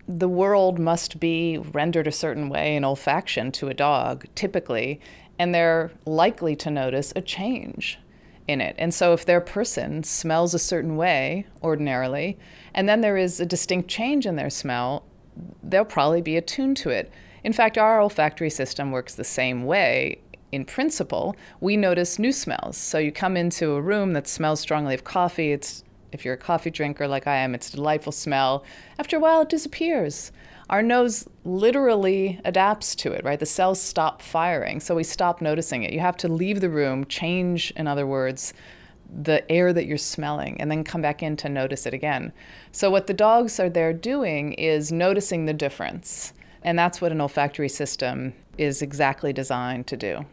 [0.08, 5.01] The world must be rendered a certain way in olfaction to a dog, typically,
[5.38, 7.99] and they're likely to notice a change
[8.47, 8.75] in it.
[8.77, 12.38] And so if their person smells a certain way ordinarily,
[12.73, 15.03] and then there is a distinct change in their smell,
[15.63, 17.12] they'll probably be attuned to it.
[17.43, 20.19] In fact, our olfactory system works the same way.
[20.51, 22.77] In principle, we notice new smells.
[22.77, 25.51] So you come into a room that smells strongly of coffee.
[25.51, 28.63] It's if you're a coffee drinker like I am, it's a delightful smell.
[28.97, 30.31] After a while, it disappears
[30.69, 33.39] our nose literally adapts to it, right?
[33.39, 35.93] The cells stop firing, so we stop noticing it.
[35.93, 38.54] You have to leave the room, change, in other words,
[39.08, 42.34] the air that you're smelling, and then come back in to notice it again.
[42.71, 46.34] So, what the dogs are there doing is noticing the difference.
[46.63, 50.25] And that's what an olfactory system is exactly designed to do.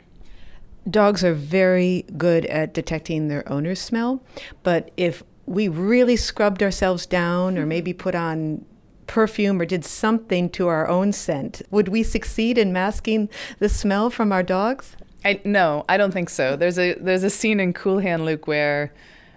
[0.89, 4.23] Dogs are very good at detecting their owner's smell,
[4.63, 7.69] but if we really scrubbed ourselves down or mm-hmm.
[7.69, 8.65] maybe put on
[9.07, 14.11] perfume or did something to our own scent, would we succeed in masking the smell
[14.11, 14.97] from our dogs?
[15.25, 16.57] I, no, I don't think so.
[16.57, 18.93] There's a there's a scene in Cool Hand Luke where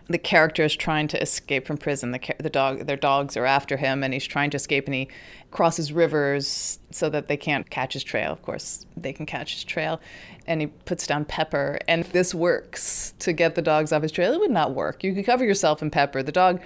[0.07, 2.11] the character is trying to escape from prison.
[2.11, 5.07] The the dog their dogs are after him, and he's trying to escape, and he
[5.51, 8.31] crosses rivers so that they can't catch his trail.
[8.31, 9.99] Of course, they can catch his trail,
[10.47, 14.33] and he puts down pepper, and this works to get the dogs off his trail.
[14.33, 15.03] It would not work.
[15.03, 16.21] You could cover yourself in pepper.
[16.23, 16.61] The dog,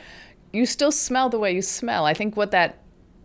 [0.52, 2.06] you still smell the way you smell.
[2.06, 2.78] I think what that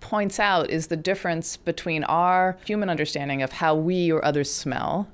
[0.04, 5.08] points out is the difference between our human understanding of how we or others smell.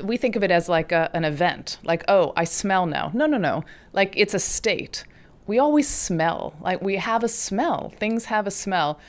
[0.00, 3.10] We think of it as like a, an event, like, oh, I smell now.
[3.12, 3.64] No, no, no.
[3.92, 5.02] Like it's a state.
[5.48, 6.54] We always smell.
[6.60, 7.92] Like we have a smell.
[7.98, 9.00] Things have a smell.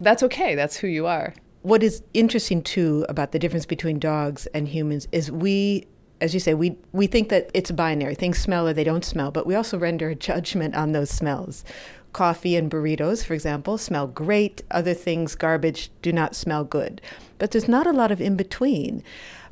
[0.00, 0.56] That's okay.
[0.56, 1.34] That's who you are.
[1.62, 5.86] What is interesting too about the difference between dogs and humans is we
[6.20, 8.14] as you say, we, we think that it's binary.
[8.14, 11.64] Things smell or they don't smell, but we also render a judgment on those smells.
[12.12, 14.62] Coffee and burritos, for example, smell great.
[14.70, 17.00] Other things, garbage, do not smell good.
[17.38, 19.02] But there's not a lot of in between.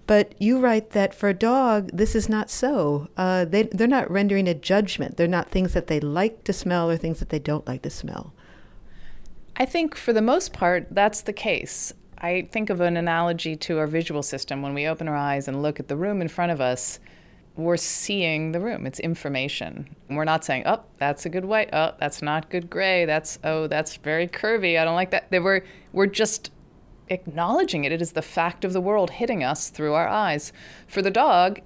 [0.09, 3.09] But you write that for a dog, this is not so.
[3.17, 5.17] Uh, they, they're not rendering a judgment.
[5.19, 7.91] They're not things that they like to smell or things that they don't like to
[7.91, 8.33] smell.
[9.57, 11.93] I think for the most part, that's the case.
[12.17, 14.63] I think of an analogy to our visual system.
[14.63, 17.01] When we open our eyes and look at the room in front of us,
[17.59, 18.87] we're seeing the room.
[18.87, 19.97] It's information.
[20.09, 21.69] We're not saying, oh, that's a good white.
[21.73, 23.05] Oh, that's not good gray.
[23.05, 24.79] That's, oh, that's very curvy.
[24.79, 25.29] I don't like that.
[25.31, 26.53] They were, we're just
[27.09, 27.91] acknowledging it.
[27.91, 30.53] It is the fact of the world hitting us through our eyes.
[30.87, 31.61] For the dog,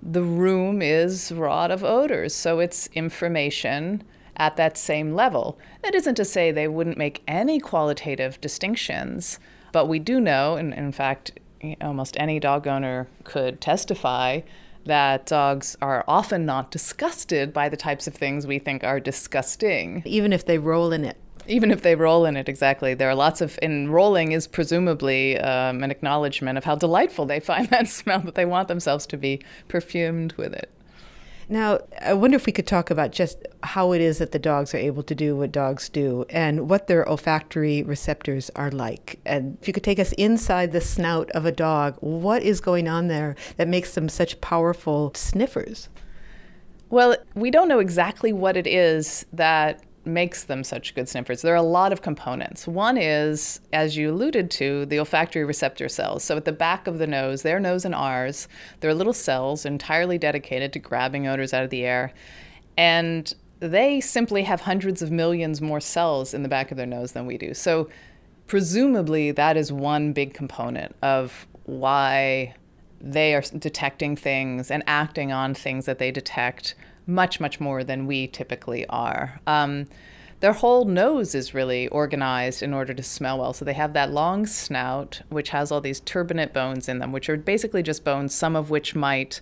[0.00, 2.32] the room is wrought of odors.
[2.32, 4.04] So it's information
[4.36, 5.58] at that same level.
[5.82, 9.40] That isn't to say they wouldn't make any qualitative distinctions,
[9.72, 11.32] but we do know, and in fact,
[11.80, 14.42] almost any dog owner could testify
[14.88, 20.02] that dogs are often not disgusted by the types of things we think are disgusting.
[20.04, 21.16] Even if they roll in it.
[21.46, 22.92] Even if they roll in it, exactly.
[22.92, 27.40] There are lots of, and rolling is presumably um, an acknowledgement of how delightful they
[27.40, 30.70] find that smell, that they want themselves to be perfumed with it.
[31.50, 34.74] Now, I wonder if we could talk about just how it is that the dogs
[34.74, 39.18] are able to do what dogs do and what their olfactory receptors are like.
[39.24, 42.86] And if you could take us inside the snout of a dog, what is going
[42.86, 45.88] on there that makes them such powerful sniffers?
[46.90, 51.42] Well, we don't know exactly what it is that makes them such good sniffers.
[51.42, 52.66] There are a lot of components.
[52.66, 56.24] One is, as you alluded to, the olfactory receptor cells.
[56.24, 58.48] So at the back of the nose, their nose and ours,
[58.80, 62.12] there are little cells entirely dedicated to grabbing odors out of the air.
[62.76, 67.12] And they simply have hundreds of millions more cells in the back of their nose
[67.12, 67.54] than we do.
[67.54, 67.88] So,
[68.46, 72.54] presumably, that is one big component of why
[73.00, 76.74] they are detecting things and acting on things that they detect
[77.08, 79.40] much, much more than we typically are.
[79.46, 79.88] Um,
[80.40, 83.52] their whole nose is really organized in order to smell well.
[83.52, 87.28] So they have that long snout, which has all these turbinate bones in them, which
[87.28, 89.40] are basically just bones, some of which might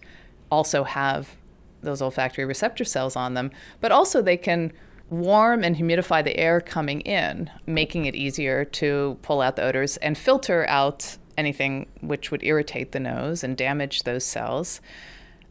[0.51, 1.37] also have
[1.83, 3.51] those olfactory receptor cells on them.
[3.81, 4.73] But also, they can
[5.11, 9.99] warm and humidify the air coming in, making it easier to pull out the odors
[9.99, 14.81] and filter out anything which would irritate the nose and damage those cells.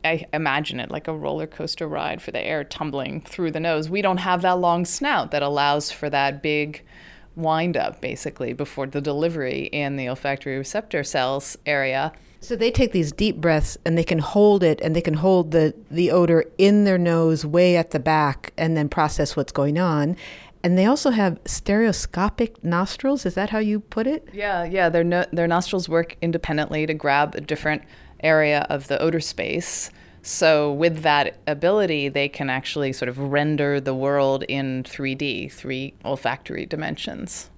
[0.06, 3.90] I imagine it like a roller coaster ride for the air tumbling through the nose.
[3.90, 6.84] We don't have that long snout that allows for that big
[7.36, 12.14] wind up basically before the delivery in the olfactory receptor cells area.
[12.40, 15.52] So they take these deep breaths and they can hold it and they can hold
[15.52, 19.80] the, the odor in their nose way at the back and then process what's going
[19.80, 20.16] on.
[20.64, 23.26] And they also have stereoscopic nostrils.
[23.26, 24.28] Is that how you put it?
[24.34, 24.90] Yeah, yeah.
[24.90, 27.84] Their no, their nostrils work independently to grab a different
[28.22, 29.90] area of the odor space.
[30.22, 35.94] So, with that ability, they can actually sort of render the world in 3D, three
[36.04, 37.52] olfactory dimensions.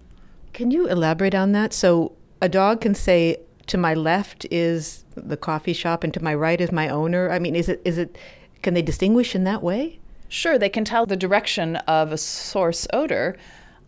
[0.51, 1.71] Can you elaborate on that?
[1.73, 6.33] So, a dog can say, to my left is the coffee shop and to my
[6.33, 7.29] right is my owner.
[7.31, 8.17] I mean, is it, is it,
[8.61, 9.99] can they distinguish in that way?
[10.29, 13.37] Sure, they can tell the direction of a source odor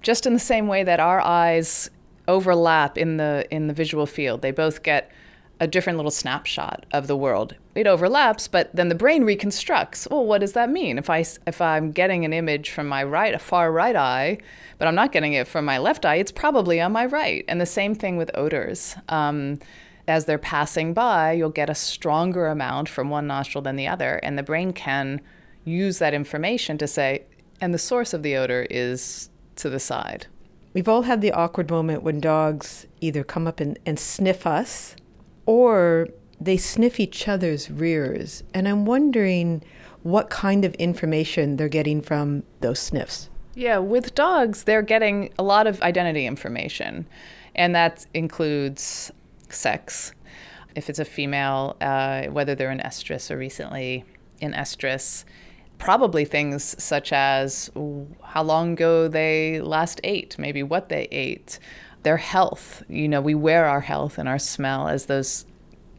[0.01, 1.89] just in the same way that our eyes
[2.27, 4.41] overlap in the in the visual field.
[4.41, 5.11] They both get
[5.59, 7.55] a different little snapshot of the world.
[7.75, 10.07] It overlaps, but then the brain reconstructs.
[10.09, 10.97] Well, what does that mean?
[10.97, 14.37] If I if I'm getting an image from my right, a far right eye,
[14.77, 17.43] but I'm not getting it from my left eye, it's probably on my right.
[17.47, 18.95] And the same thing with odors.
[19.09, 19.59] Um,
[20.07, 24.15] as they're passing by, you'll get a stronger amount from one nostril than the other,
[24.23, 25.21] and the brain can
[25.63, 27.25] use that information to say,
[27.61, 30.25] and the source of the odor is to the side.
[30.73, 34.95] We've all had the awkward moment when dogs either come up and, and sniff us
[35.49, 36.07] or
[36.39, 38.43] they sniff each other's rears.
[38.53, 39.63] And I'm wondering
[40.03, 43.31] what kind of information they're getting from those sniffs.
[43.55, 47.07] Yeah, with dogs, they're getting a lot of identity information,
[47.55, 49.11] and that includes
[49.49, 50.13] sex.
[50.75, 54.05] If it's a female, uh, whether they're in estrus or recently
[54.39, 55.25] in estrus,
[55.79, 57.71] probably things such as
[58.21, 61.57] how long ago they last ate, maybe what they ate,
[62.03, 62.83] their health.
[62.87, 65.45] You know, we wear our health and our smell as those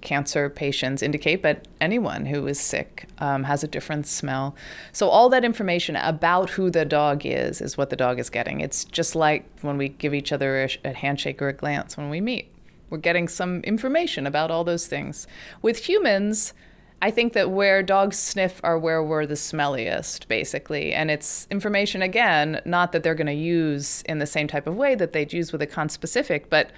[0.01, 4.55] cancer patients indicate, but anyone who is sick um, has a different smell.
[4.93, 8.61] So, all that information about who the dog is is what the dog is getting.
[8.61, 12.11] It's just like when we give each other a, a handshake or a glance when
[12.11, 12.51] we meet.
[12.89, 15.27] We're getting some information about all those things.
[15.63, 16.55] With humans,
[17.03, 20.93] I think that where dogs sniff are where we're the smelliest, basically.
[20.93, 24.77] And it's information, again, not that they're going to use in the same type of
[24.77, 26.71] way that they'd use with a conspecific, but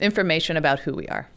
[0.00, 1.28] information about who we are.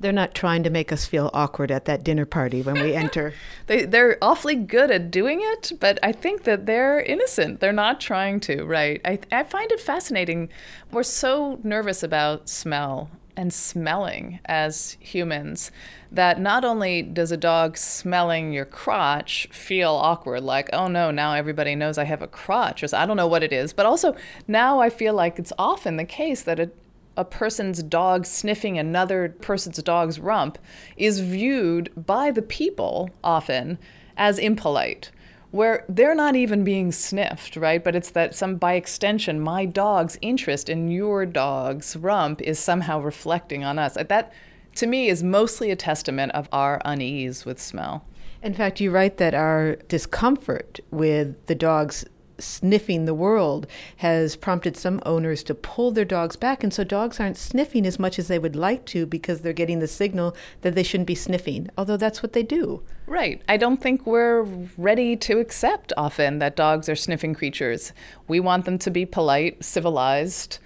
[0.00, 3.34] They're not trying to make us feel awkward at that dinner party when we enter.
[3.68, 7.60] they, they're awfully good at doing it, but I think that they're innocent.
[7.60, 9.00] They're not trying to, right?
[9.04, 10.48] I, I find it fascinating.
[10.90, 15.70] We're so nervous about smell and smelling as humans
[16.10, 21.34] that not only does a dog smelling your crotch feel awkward, like, oh no, now
[21.34, 24.14] everybody knows I have a crotch, or I don't know what it is, but also
[24.46, 26.70] now I feel like it's often the case that a,
[27.16, 30.58] a person's dog sniffing another person's dog's rump
[30.96, 33.78] is viewed by the people often
[34.16, 35.10] as impolite
[35.52, 37.84] where they're not even being sniffed, right?
[37.84, 43.00] But it's that some by extension, my dog's interest in your dog's rump is somehow
[43.00, 43.94] reflecting on us.
[43.94, 44.32] That
[44.76, 48.04] to me is mostly a testament of our unease with smell.
[48.42, 52.04] In fact, you write that our discomfort with the dog's
[52.42, 56.62] sniffing the world has prompted some owners to pull their dogs back.
[56.62, 59.78] And so dogs aren't sniffing as much as they would like to because they're getting
[59.78, 62.82] the signal that they shouldn't be sniffing, although that's what they do.
[63.06, 63.42] Right.
[63.48, 64.42] I don't think we're
[64.76, 67.92] ready to accept often that dogs are sniffing creatures.
[68.28, 70.58] We want them to be polite, civilized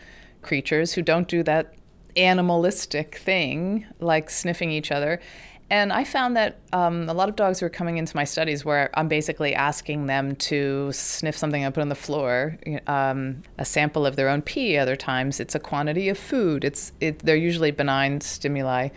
[0.42, 1.74] creatures who don't do that
[2.16, 5.20] animalistic thing like sniffing each other.
[5.68, 8.88] And I found that um, a lot of dogs were coming into my studies where
[8.94, 14.06] I'm basically asking them to sniff something I put on the floor, um, a sample
[14.06, 14.78] of their own pee.
[14.78, 16.64] Other times, it's a quantity of food.
[16.64, 18.90] It's it, they're usually benign stimuli.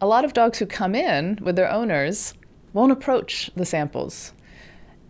[0.00, 2.34] A lot of dogs who come in with their owners
[2.72, 4.32] won't approach the samples,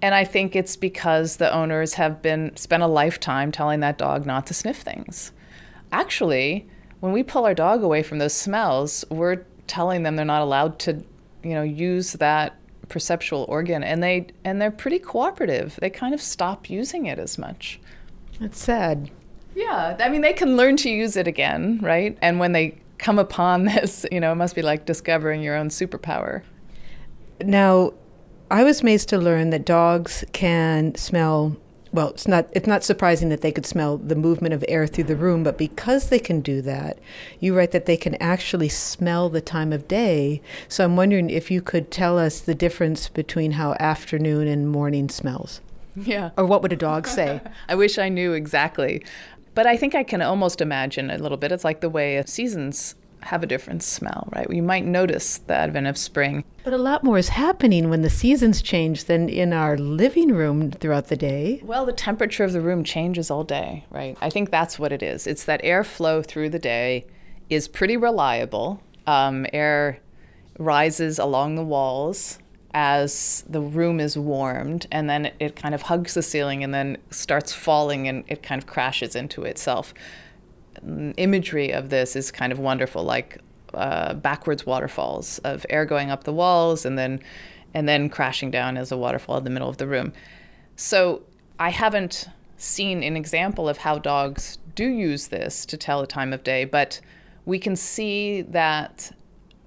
[0.03, 4.27] and I think it's because the owners have been spent a lifetime telling that dog
[4.27, 5.33] not to sniff things.
[5.91, 6.67] Actually,
[7.01, 10.79] when we pull our dog away from those smells, we're telling them they're not allowed
[10.81, 11.03] to,
[11.43, 12.57] you know, use that
[12.89, 15.79] perceptual organ and they and they're pretty cooperative.
[15.81, 17.81] They kind of stop using it as much.
[18.41, 19.11] That's sad.
[19.55, 22.17] Yeah, I mean they can learn to use it again, right?
[22.21, 25.69] And when they come upon this, you know, it must be like discovering your own
[25.69, 26.43] superpower.
[27.41, 27.93] Now,
[28.51, 31.57] I was amazed to learn that dogs can smell
[31.97, 35.05] well, it's not it's not surprising that they could smell the movement of air through
[35.05, 36.99] the room, but because they can do that,
[37.41, 40.43] you write that they can actually smell the time of day.
[40.69, 45.09] So I'm wondering if you could tell us the difference between how afternoon and morning
[45.09, 45.63] smells.
[45.97, 46.33] Yeah.
[46.37, 47.41] Or what would a dog say?
[47.69, 49.03] I wish I knew exactly.
[49.55, 51.51] But I think I can almost imagine a little bit.
[51.51, 52.95] It's like the way seasons
[53.27, 54.51] have a different smell, right?
[54.51, 56.45] You might notice the advent of spring.
[56.65, 60.71] But a lot more is happening when the seasons change than in our living room
[60.71, 61.61] throughout the day.
[61.63, 64.17] Well, the temperature of the room changes all day, right?
[64.21, 65.27] I think that's what it is.
[65.27, 67.07] It's that airflow through the day
[67.51, 68.81] is pretty reliable.
[69.07, 70.01] Um, air
[70.59, 72.39] rises along the walls
[72.75, 76.99] as the room is warmed, and then it kind of hugs the ceiling and then
[77.11, 79.95] starts falling and it kind of crashes into itself
[81.17, 83.39] imagery of this is kind of wonderful, like
[83.75, 87.21] uh, backwards waterfalls of air going up the walls and then
[87.75, 90.13] and then crashing down as a waterfall in the middle of the room.
[90.77, 91.23] So
[91.59, 96.33] I haven't seen an example of how dogs do use this to tell the time
[96.33, 97.01] of day, but
[97.45, 99.13] we can see that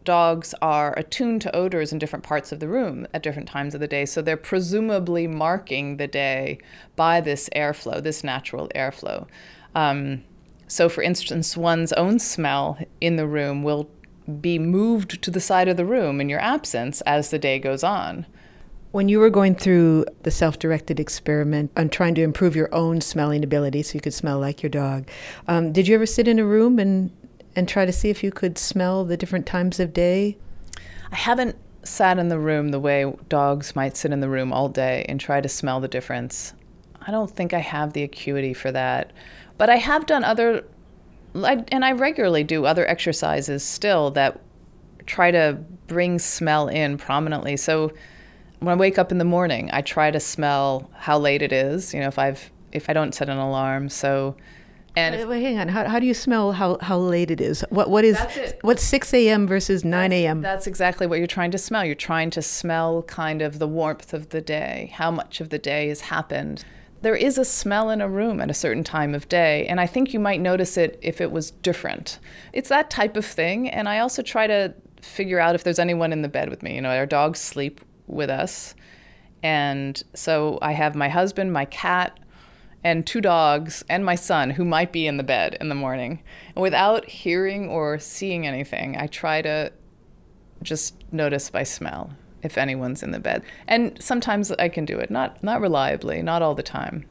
[0.03, 3.79] dogs are attuned to odors in different parts of the room at different times of
[3.79, 4.05] the day.
[4.05, 6.57] So they're presumably marking the day
[6.95, 9.27] by this airflow, this natural airflow.
[9.75, 10.23] Um,
[10.69, 13.89] so, for instance, one's own smell in the room will
[14.39, 17.83] be moved to the side of the room in your absence as the day goes
[17.83, 18.27] on.
[18.91, 23.01] When you were going through the self directed experiment on trying to improve your own
[23.01, 25.09] smelling ability so you could smell like your dog,
[25.47, 27.11] um, did you ever sit in a room and,
[27.55, 30.37] and try to see if you could smell the different times of day?
[31.11, 34.69] I haven't sat in the room the way dogs might sit in the room all
[34.69, 36.53] day and try to smell the difference.
[37.01, 39.13] I don't think I have the acuity for that.
[39.59, 40.65] But I have done other,
[41.35, 44.39] and I regularly do other exercises still that
[45.05, 47.57] try to bring smell in prominently.
[47.57, 47.91] So
[48.59, 51.93] when I wake up in the morning, I try to smell how late it is.
[51.93, 54.37] You know, if I've if I don't set an alarm, so.
[54.95, 55.67] And wait, wait, hang on.
[55.67, 57.63] How, how do you smell how, how late it is?
[57.69, 58.17] What what is
[58.61, 59.45] what's six a.m.
[59.45, 60.41] versus nine a.m.
[60.41, 61.83] That's, that's exactly what you're trying to smell.
[61.83, 65.59] You're trying to smell kind of the warmth of the day, how much of the
[65.59, 66.63] day has happened
[67.01, 69.87] there is a smell in a room at a certain time of day, and I
[69.87, 72.19] think you might notice it if it was different.
[72.51, 76.11] It's that type of thing, and I also try to figure out if there's anyone
[76.11, 76.75] in the bed with me.
[76.75, 78.75] You know, our dogs sleep with us,
[79.41, 82.19] and so I have my husband, my cat,
[82.83, 86.21] and two dogs, and my son who might be in the bed in the morning.
[86.55, 89.71] And without hearing or seeing anything, I try to
[90.61, 92.11] just notice by smell
[92.43, 93.43] if anyone's in the bed.
[93.67, 97.05] And sometimes I can do it, not not reliably, not all the time.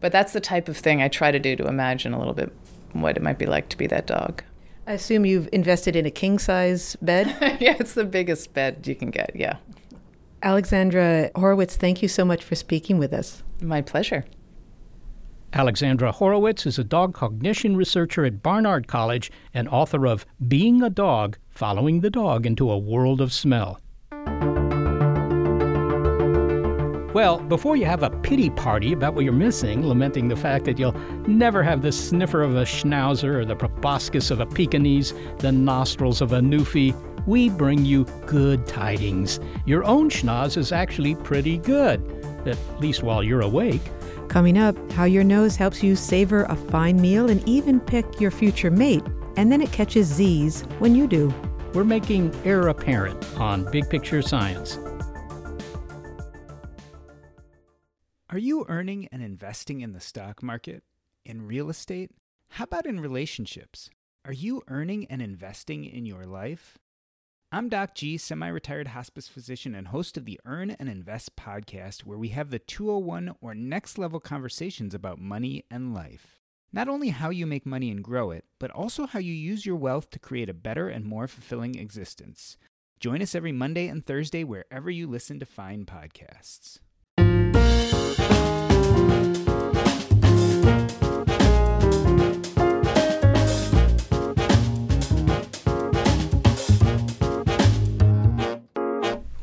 [0.00, 2.52] But that's the type of thing I try to do to imagine a little bit
[2.92, 4.42] what it might be like to be that dog.
[4.86, 7.26] I assume you've invested in a king size bed?
[7.60, 9.56] yeah, it's the biggest bed you can get, yeah.
[10.42, 13.42] Alexandra Horowitz, thank you so much for speaking with us.
[13.60, 14.24] My pleasure.
[15.52, 20.90] Alexandra Horowitz is a dog cognition researcher at Barnard College and author of Being a
[20.90, 23.80] Dog Following the Dog into a World of Smell.
[27.16, 30.78] Well, before you have a pity party about what you're missing, lamenting the fact that
[30.78, 30.92] you'll
[31.26, 36.20] never have the sniffer of a schnauzer or the proboscis of a Pekingese, the nostrils
[36.20, 36.94] of a Newfie,
[37.26, 39.40] we bring you good tidings.
[39.64, 42.04] Your own schnoz is actually pretty good,
[42.46, 43.80] at least while you're awake.
[44.28, 48.30] Coming up, how your nose helps you savor a fine meal and even pick your
[48.30, 49.04] future mate,
[49.38, 51.32] and then it catches Z's when you do.
[51.72, 54.78] We're making Air Apparent on Big Picture Science.
[58.36, 60.84] Are you earning and investing in the stock market?
[61.24, 62.10] In real estate?
[62.50, 63.88] How about in relationships?
[64.26, 66.76] Are you earning and investing in your life?
[67.50, 72.04] I'm Doc G, semi retired hospice physician and host of the Earn and Invest podcast,
[72.04, 76.42] where we have the 201 or next level conversations about money and life.
[76.74, 79.76] Not only how you make money and grow it, but also how you use your
[79.76, 82.58] wealth to create a better and more fulfilling existence.
[83.00, 86.80] Join us every Monday and Thursday wherever you listen to fine podcasts.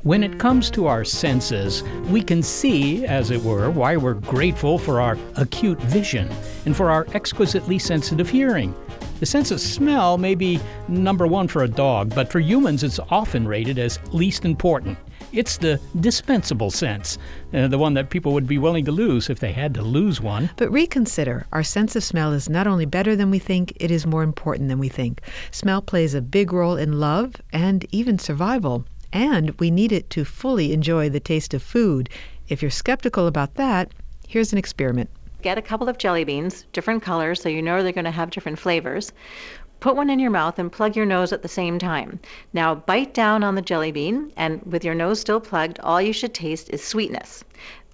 [0.03, 4.77] When it comes to our senses, we can see, as it were, why we're grateful
[4.77, 6.29] for our acute vision
[6.65, 8.75] and for our exquisitely sensitive hearing.
[9.21, 12.99] The sense of smell may be number one for a dog, but for humans it's
[13.11, 14.97] often rated as least important.
[15.31, 17.17] It's the dispensable sense,
[17.53, 20.19] uh, the one that people would be willing to lose if they had to lose
[20.19, 20.49] one.
[20.57, 24.05] But reconsider our sense of smell is not only better than we think, it is
[24.05, 25.21] more important than we think.
[25.49, 30.25] Smell plays a big role in love and even survival, and we need it to
[30.25, 32.09] fully enjoy the taste of food.
[32.49, 33.91] If you're skeptical about that,
[34.27, 35.09] here's an experiment.
[35.43, 38.31] Get a couple of jelly beans, different colors, so you know they're going to have
[38.31, 39.13] different flavors.
[39.79, 42.19] Put one in your mouth and plug your nose at the same time.
[42.53, 46.13] Now bite down on the jelly bean, and with your nose still plugged, all you
[46.13, 47.43] should taste is sweetness.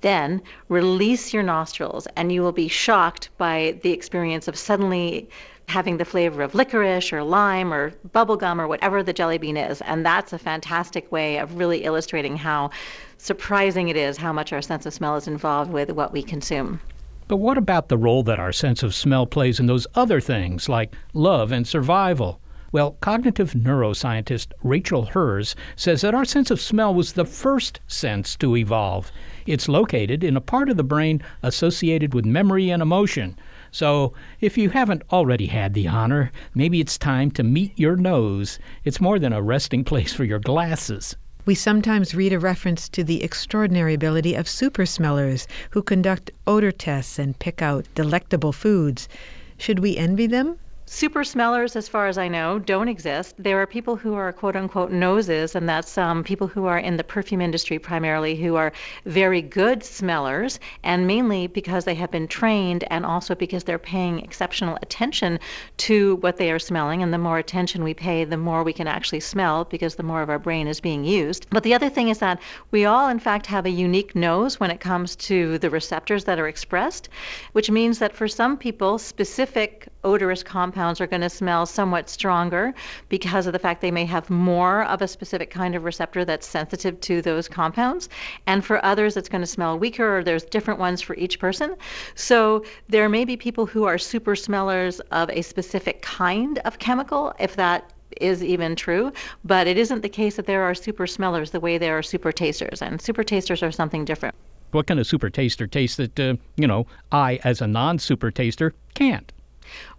[0.01, 5.29] Then release your nostrils, and you will be shocked by the experience of suddenly
[5.69, 9.81] having the flavor of licorice or lime or bubblegum or whatever the jelly bean is.
[9.81, 12.71] And that's a fantastic way of really illustrating how
[13.17, 16.79] surprising it is how much our sense of smell is involved with what we consume.
[17.27, 20.67] But what about the role that our sense of smell plays in those other things
[20.67, 22.41] like love and survival?
[22.71, 28.35] Well, cognitive neuroscientist Rachel Herz says that our sense of smell was the first sense
[28.37, 29.11] to evolve.
[29.47, 33.37] It's located in a part of the brain associated with memory and emotion.
[33.71, 38.59] So, if you haven't already had the honor, maybe it's time to meet your nose.
[38.83, 41.15] It's more than a resting place for your glasses.
[41.45, 46.71] We sometimes read a reference to the extraordinary ability of super smellers who conduct odor
[46.71, 49.09] tests and pick out delectable foods.
[49.57, 50.59] Should we envy them?
[50.91, 53.35] Super smellers, as far as I know, don't exist.
[53.37, 56.97] There are people who are quote unquote noses, and that's um, people who are in
[56.97, 58.73] the perfume industry primarily who are
[59.05, 64.21] very good smellers, and mainly because they have been trained and also because they're paying
[64.21, 65.39] exceptional attention
[65.77, 67.03] to what they are smelling.
[67.03, 70.23] And the more attention we pay, the more we can actually smell because the more
[70.23, 71.45] of our brain is being used.
[71.51, 74.71] But the other thing is that we all, in fact, have a unique nose when
[74.71, 77.09] it comes to the receptors that are expressed,
[77.51, 82.73] which means that for some people, specific odorous compounds are going to smell somewhat stronger
[83.09, 86.47] because of the fact they may have more of a specific kind of receptor that's
[86.47, 88.09] sensitive to those compounds.
[88.47, 91.75] And for others, it's going to smell weaker, or there's different ones for each person.
[92.15, 97.33] So there may be people who are super smellers of a specific kind of chemical,
[97.39, 99.11] if that is even true,
[99.43, 102.31] but it isn't the case that there are super smellers the way there are super
[102.31, 104.35] tasters, and super tasters are something different.
[104.71, 108.29] What can a super taster taste that, uh, you know, I, as a non super
[108.29, 109.31] taster, can't?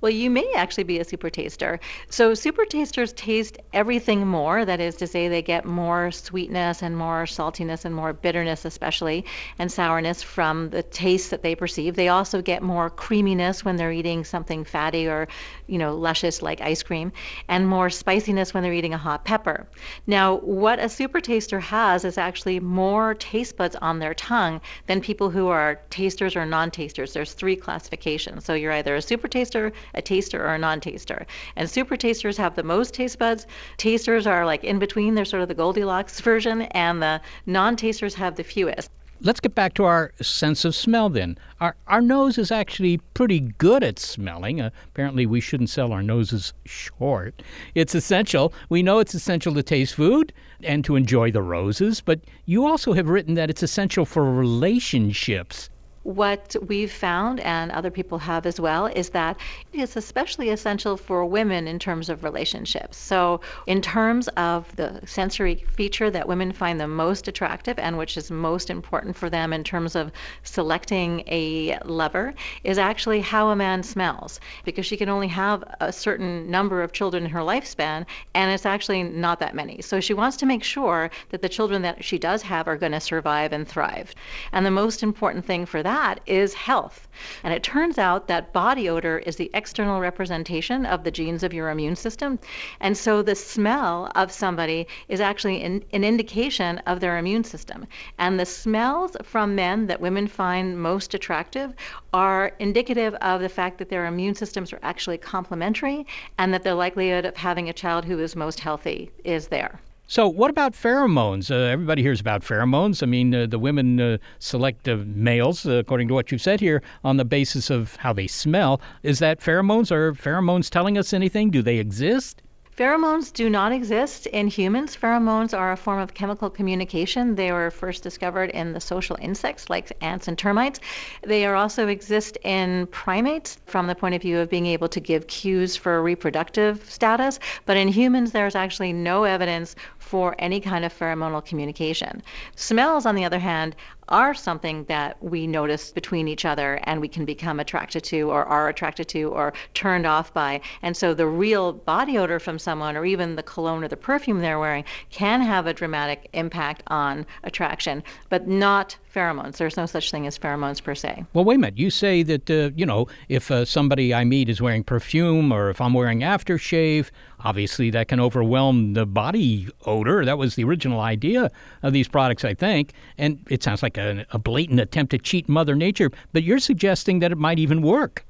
[0.01, 1.79] Well, you may actually be a super taster.
[2.09, 4.65] So, super tasters taste everything more.
[4.65, 9.27] That is to say, they get more sweetness and more saltiness and more bitterness, especially,
[9.59, 11.97] and sourness from the taste that they perceive.
[11.97, 15.29] They also get more creaminess when they're eating something fatty or,
[15.67, 17.13] you know, luscious like ice cream,
[17.47, 19.69] and more spiciness when they're eating a hot pepper.
[20.07, 25.03] Now, what a super taster has is actually more taste buds on their tongue than
[25.03, 27.13] people who are tasters or non tasters.
[27.13, 28.47] There's three classifications.
[28.47, 31.27] So, you're either a super taster, a taster or a non-taster.
[31.57, 33.47] And super tasters have the most taste buds.
[33.77, 35.15] Tasters are like in between.
[35.15, 38.91] They're sort of the Goldilocks version, and the non-tasters have the fewest.
[39.23, 41.37] Let's get back to our sense of smell then.
[41.61, 44.63] Our, our nose is actually pretty good at smelling.
[44.63, 47.43] Uh, apparently, we shouldn't sell our noses short.
[47.75, 48.55] It's essential.
[48.71, 50.33] We know it's essential to taste food
[50.63, 55.69] and to enjoy the roses, but you also have written that it's essential for relationships
[56.03, 59.37] what we've found, and other people have as well, is that
[59.73, 62.97] it's especially essential for women in terms of relationships.
[62.97, 68.17] So, in terms of the sensory feature that women find the most attractive and which
[68.17, 70.11] is most important for them in terms of
[70.43, 72.35] selecting a lover,
[72.65, 74.41] is actually how a man smells.
[74.65, 78.65] Because she can only have a certain number of children in her lifespan, and it's
[78.65, 79.83] actually not that many.
[79.83, 82.93] So, she wants to make sure that the children that she does have are going
[82.93, 84.15] to survive and thrive.
[84.51, 87.09] And the most important thing for that that is health.
[87.43, 91.53] And it turns out that body odor is the external representation of the genes of
[91.53, 92.39] your immune system.
[92.79, 97.89] And so the smell of somebody is actually an, an indication of their immune system.
[98.19, 101.75] And the smells from men that women find most attractive
[102.13, 106.07] are indicative of the fact that their immune systems are actually complementary
[106.39, 109.81] and that the likelihood of having a child who is most healthy is there.
[110.11, 111.53] So, what about pheromones?
[111.53, 113.01] Uh, everybody hears about pheromones.
[113.01, 116.83] I mean, uh, the women uh, select males, uh, according to what you've said here,
[117.05, 118.81] on the basis of how they smell.
[119.05, 119.93] Is that pheromones?
[119.93, 121.51] Are pheromones telling us anything?
[121.51, 122.43] Do they exist?
[122.81, 124.97] Pheromones do not exist in humans.
[124.97, 127.35] Pheromones are a form of chemical communication.
[127.35, 130.81] They were first discovered in the social insects like ants and termites.
[131.21, 135.27] They also exist in primates from the point of view of being able to give
[135.27, 140.99] cues for reproductive status, but in humans there's actually no evidence for any kind of
[140.99, 142.23] pheromonal communication.
[142.57, 143.77] Smells, on the other hand,
[144.11, 148.45] are something that we notice between each other and we can become attracted to or
[148.45, 150.61] are attracted to or turned off by.
[150.83, 154.41] And so the real body odor from someone or even the cologne or the perfume
[154.41, 159.57] they're wearing can have a dramatic impact on attraction, but not pheromones.
[159.57, 161.25] There's no such thing as pheromones per se.
[161.33, 161.79] Well, wait a minute.
[161.79, 165.71] You say that, uh, you know, if uh, somebody I meet is wearing perfume or
[165.71, 167.11] if I'm wearing aftershave,
[167.45, 170.25] obviously that can overwhelm the body odor.
[170.25, 171.51] That was the original idea
[171.83, 172.93] of these products, I think.
[173.19, 177.21] And it sounds like a, a blatant attempt to cheat Mother Nature, but you're suggesting
[177.21, 178.25] that it might even work.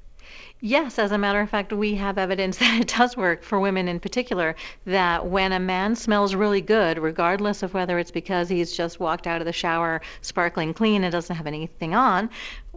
[0.62, 3.88] Yes, as a matter of fact, we have evidence that it does work for women
[3.88, 4.54] in particular.
[4.84, 9.26] That when a man smells really good, regardless of whether it's because he's just walked
[9.26, 12.28] out of the shower sparkling clean and doesn't have anything on,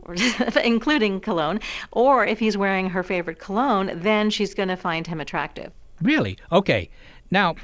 [0.64, 1.60] including cologne,
[1.92, 5.72] or if he's wearing her favorite cologne, then she's going to find him attractive.
[6.04, 6.38] Really?
[6.51, 6.89] Okay.
[7.32, 7.56] Now,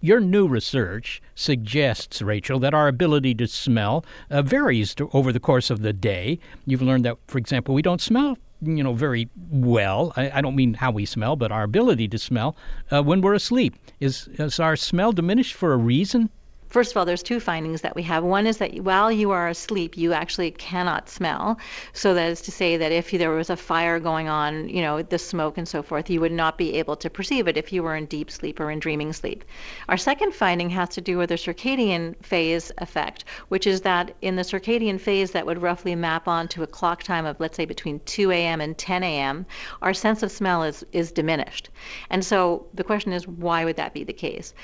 [0.00, 5.38] your new research suggests, Rachel, that our ability to smell uh, varies to, over the
[5.38, 6.40] course of the day.
[6.66, 10.12] You've learned that, for example, we don't smell you know, very well.
[10.16, 12.56] I, I, don't mean how we smell, but our ability to smell
[12.92, 13.74] uh, when we're asleep.
[13.98, 16.30] Is, is our smell diminished for a reason?
[16.72, 18.24] First of all, there's two findings that we have.
[18.24, 21.58] One is that while you are asleep, you actually cannot smell.
[21.92, 25.02] So that is to say that if there was a fire going on, you know,
[25.02, 27.82] the smoke and so forth, you would not be able to perceive it if you
[27.82, 29.44] were in deep sleep or in dreaming sleep.
[29.86, 34.36] Our second finding has to do with the circadian phase effect, which is that in
[34.36, 38.00] the circadian phase that would roughly map onto a clock time of, let's say, between
[38.06, 38.62] 2 a.m.
[38.62, 39.44] and 10 a.m.,
[39.82, 41.68] our sense of smell is, is diminished.
[42.08, 44.54] And so the question is, why would that be the case?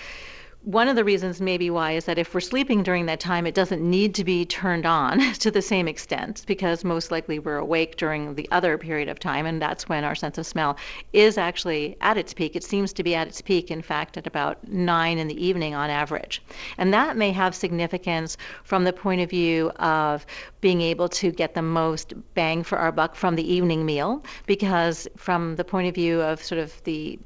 [0.63, 3.55] One of the reasons maybe why is that if we're sleeping during that time, it
[3.55, 7.97] doesn't need to be turned on to the same extent because most likely we're awake
[7.97, 10.77] during the other period of time, and that's when our sense of smell
[11.13, 12.57] is actually at its peak.
[12.57, 15.75] It seems to be at its peak, in fact, at about nine in the evening
[15.75, 16.43] on average.
[16.77, 20.27] And that may have significance from the point of view of
[20.61, 25.07] being able to get the most bang for our buck from the evening meal, because
[25.17, 27.19] from the point of view of sort of the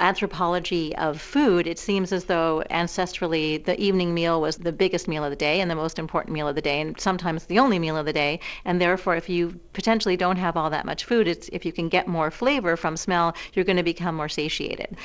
[0.00, 5.24] anthropology of food, it seems as though ancestrally the evening meal was the biggest meal
[5.24, 7.78] of the day and the most important meal of the day, and sometimes the only
[7.78, 8.40] meal of the day.
[8.64, 11.88] And therefore, if you potentially don't have all that much food, it's, if you can
[11.88, 14.96] get more flavor from smell, you're going to become more satiated.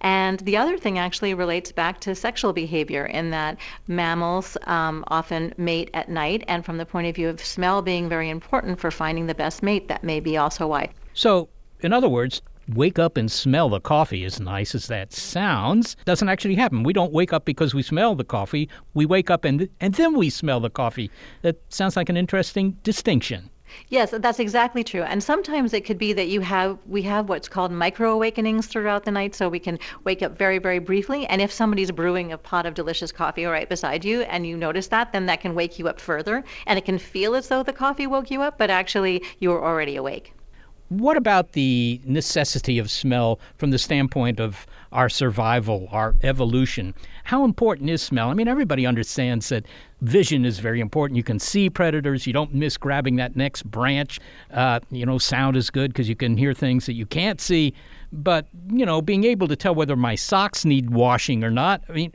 [0.00, 5.54] And the other thing actually relates back to sexual behavior in that mammals um, often
[5.56, 8.90] mate at night, and from the point of view of smell being very important for
[8.90, 10.90] finding the best mate, that may be also why.
[11.14, 11.48] So,
[11.80, 12.42] in other words,
[12.74, 16.82] wake up and smell the coffee, as nice as that sounds, doesn't actually happen.
[16.82, 18.68] We don't wake up because we smell the coffee.
[18.94, 21.10] We wake up and, and then we smell the coffee.
[21.42, 23.50] That sounds like an interesting distinction.
[23.88, 25.02] Yes, that's exactly true.
[25.02, 29.04] And sometimes it could be that you have we have what's called micro awakenings throughout
[29.04, 31.24] the night, so we can wake up very very briefly.
[31.26, 34.88] And if somebody's brewing a pot of delicious coffee right beside you, and you notice
[34.88, 37.72] that, then that can wake you up further, and it can feel as though the
[37.72, 40.32] coffee woke you up, but actually you were already awake.
[40.90, 46.94] What about the necessity of smell from the standpoint of our survival, our evolution?
[47.22, 48.28] How important is smell?
[48.28, 49.66] I mean, everybody understands that
[50.00, 51.16] vision is very important.
[51.16, 52.26] You can see predators.
[52.26, 54.18] You don't miss grabbing that next branch.
[54.52, 57.72] Uh, you know, sound is good because you can hear things that you can't see.
[58.12, 61.84] But you know, being able to tell whether my socks need washing or not.
[61.88, 62.12] I mean,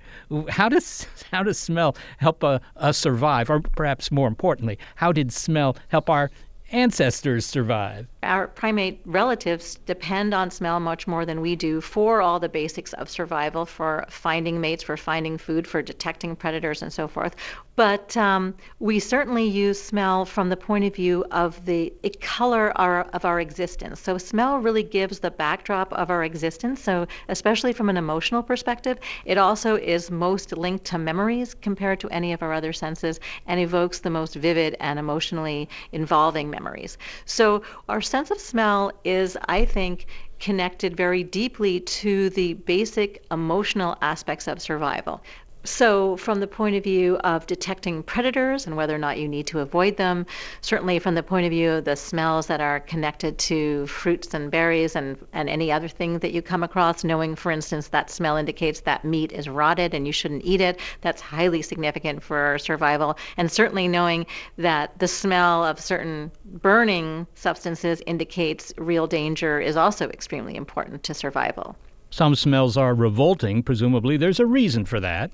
[0.50, 3.50] how does how does smell help uh, us survive?
[3.50, 6.30] Or perhaps more importantly, how did smell help our
[6.74, 8.10] ancestors survive?
[8.26, 12.94] Our primate relatives depend on smell much more than we do for all the basics
[12.94, 17.36] of survival, for finding mates, for finding food, for detecting predators, and so forth.
[17.76, 23.02] But um, we certainly use smell from the point of view of the color our,
[23.02, 24.00] of our existence.
[24.00, 26.82] So smell really gives the backdrop of our existence.
[26.82, 32.10] So especially from an emotional perspective, it also is most linked to memories compared to
[32.10, 36.98] any of our other senses, and evokes the most vivid and emotionally involving memories.
[37.26, 40.06] So our sense of smell is, I think,
[40.40, 45.22] connected very deeply to the basic emotional aspects of survival.
[45.66, 49.48] So, from the point of view of detecting predators and whether or not you need
[49.48, 50.28] to avoid them,
[50.62, 54.52] certainly from the point of view of the smells that are connected to fruits and
[54.52, 58.38] berries and, and any other thing that you come across, knowing, for instance, that smell
[58.38, 63.18] indicates that meat is rotted and you shouldn't eat it, that's highly significant for survival.
[63.36, 64.28] And certainly knowing
[64.60, 71.16] that the smell of certain burning substances indicates real danger is also extremely important to
[71.16, 71.76] survival.
[72.10, 73.64] Some smells are revolting.
[73.64, 75.32] Presumably, there's a reason for that.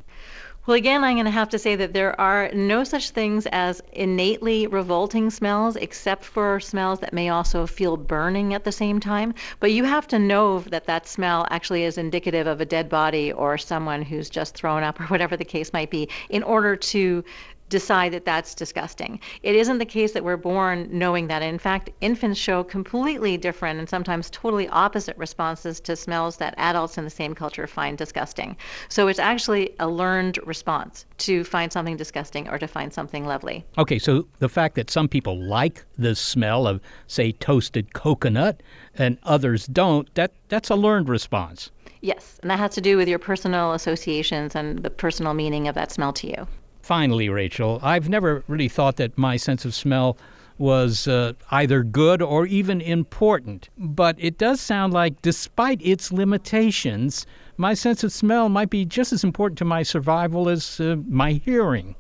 [0.68, 3.82] Well, again, I'm going to have to say that there are no such things as
[3.94, 9.34] innately revolting smells, except for smells that may also feel burning at the same time.
[9.60, 13.32] But you have to know that that smell actually is indicative of a dead body
[13.32, 17.24] or someone who's just thrown up or whatever the case might be in order to
[17.72, 19.20] decide that that's disgusting.
[19.42, 21.42] It isn't the case that we're born knowing that.
[21.42, 26.98] In fact, infants show completely different and sometimes totally opposite responses to smells that adults
[26.98, 28.58] in the same culture find disgusting.
[28.90, 33.66] So it's actually a learned response to find something disgusting or to find something lovely.
[33.78, 38.62] Okay, so the fact that some people like the smell of, say, toasted coconut
[38.96, 41.72] and others don't, that, that's a learned response.
[42.02, 45.76] Yes, and that has to do with your personal associations and the personal meaning of
[45.76, 46.48] that smell to you.
[46.92, 50.18] Finally, Rachel, I've never really thought that my sense of smell
[50.58, 53.70] was uh, either good or even important.
[53.78, 57.26] But it does sound like, despite its limitations,
[57.56, 61.32] my sense of smell might be just as important to my survival as uh, my
[61.32, 61.96] hearing.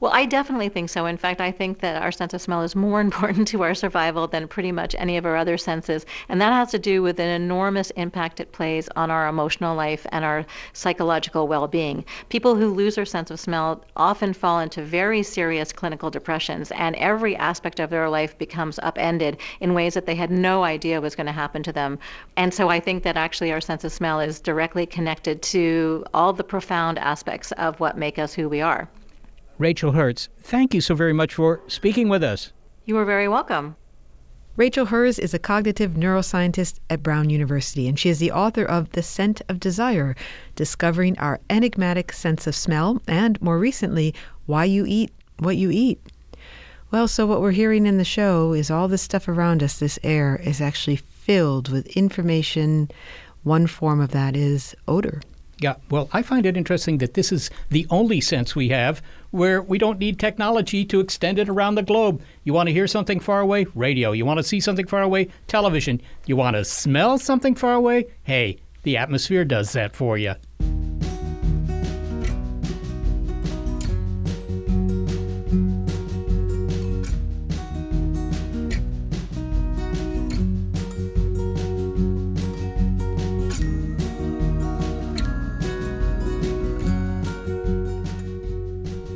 [0.00, 1.06] Well, I definitely think so.
[1.06, 4.26] In fact, I think that our sense of smell is more important to our survival
[4.26, 6.04] than pretty much any of our other senses.
[6.28, 10.06] And that has to do with an enormous impact it plays on our emotional life
[10.12, 12.04] and our psychological well being.
[12.28, 16.96] People who lose their sense of smell often fall into very serious clinical depressions, and
[16.96, 21.14] every aspect of their life becomes upended in ways that they had no idea was
[21.14, 21.98] going to happen to them.
[22.36, 26.32] And so I think that actually our sense of smell is directly connected to all
[26.32, 28.88] the profound aspects of what make us who we are.
[29.58, 32.52] Rachel Herz, thank you so very much for speaking with us.
[32.84, 33.76] You are very welcome.
[34.56, 38.90] Rachel Herz is a cognitive neuroscientist at Brown University, and she is the author of
[38.90, 40.16] The Scent of Desire
[40.56, 44.14] Discovering Our Enigmatic Sense of Smell, and more recently,
[44.46, 46.00] Why You Eat What You Eat.
[46.90, 49.98] Well, so what we're hearing in the show is all this stuff around us, this
[50.02, 52.88] air, is actually filled with information.
[53.44, 55.20] One form of that is odor.
[55.60, 59.02] Yeah, well, I find it interesting that this is the only sense we have
[59.34, 62.22] where we don't need technology to extend it around the globe.
[62.44, 63.66] You want to hear something far away?
[63.74, 64.12] Radio.
[64.12, 65.26] You want to see something far away?
[65.48, 66.00] Television.
[66.26, 68.06] You want to smell something far away?
[68.22, 70.34] Hey, the atmosphere does that for you.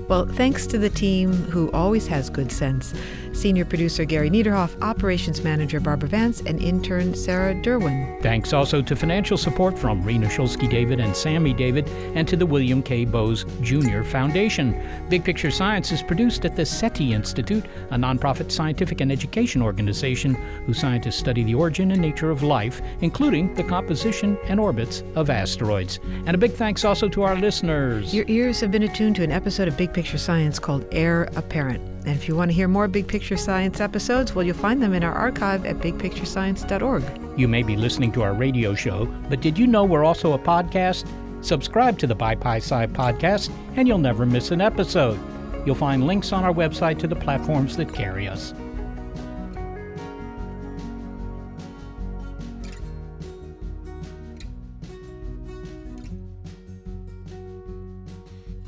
[0.09, 2.95] Well, thanks to the team who always has good sense
[3.39, 8.21] senior producer Gary Niederhoff, operations manager Barbara Vance, and intern Sarah Derwin.
[8.23, 12.47] Thanks also to financial support from Rena Shulsky David and Sammy David, and to the
[12.47, 13.05] William K.
[13.05, 14.03] Bowes Jr.
[14.03, 14.81] Foundation.
[15.09, 20.35] Big Picture Science is produced at the SETI Institute, a nonprofit scientific and education organization
[20.67, 25.31] whose scientists study the origin and nature of life, including the composition and orbits of
[25.31, 26.01] asteroids.
[26.27, 28.13] And a big thanks also to our listeners.
[28.13, 31.98] Your ears have been attuned to an episode of Big Picture Science called Air Apparent.
[32.09, 34.95] And if you want to hear more Big Picture Science episodes, well, you'll find them
[34.95, 37.05] in our archive at bigpicturescience.org.
[37.39, 40.39] You may be listening to our radio show, but did you know we're also a
[40.39, 41.07] podcast?
[41.45, 45.21] Subscribe to the BiPi-Sci podcast, and you'll never miss an episode.
[45.67, 48.55] You'll find links on our website to the platforms that carry us.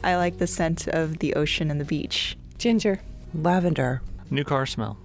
[0.04, 2.36] I like the scent of the ocean and the beach.
[2.58, 3.00] Ginger.
[3.34, 4.02] Lavender.
[4.30, 4.98] New car smell.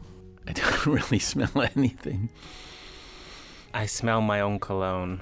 [0.48, 2.30] I don't really smell anything.
[3.74, 5.22] I smell my own cologne.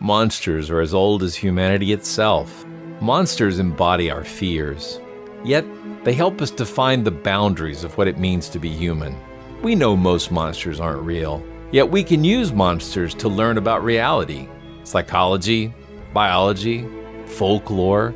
[0.00, 2.64] Monsters are as old as humanity itself.
[3.00, 5.00] Monsters embody our fears.
[5.44, 5.64] Yet,
[6.04, 9.16] they help us define the boundaries of what it means to be human.
[9.60, 11.42] We know most monsters aren't real,
[11.72, 14.48] yet we can use monsters to learn about reality,
[14.84, 15.74] psychology,
[16.14, 16.86] biology,
[17.26, 18.14] folklore,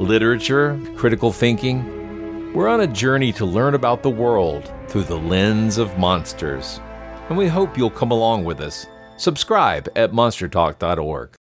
[0.00, 2.52] literature, critical thinking.
[2.52, 6.80] We're on a journey to learn about the world through the lens of monsters,
[7.28, 8.88] and we hope you'll come along with us
[9.20, 11.38] Subscribe at monstertalk.org.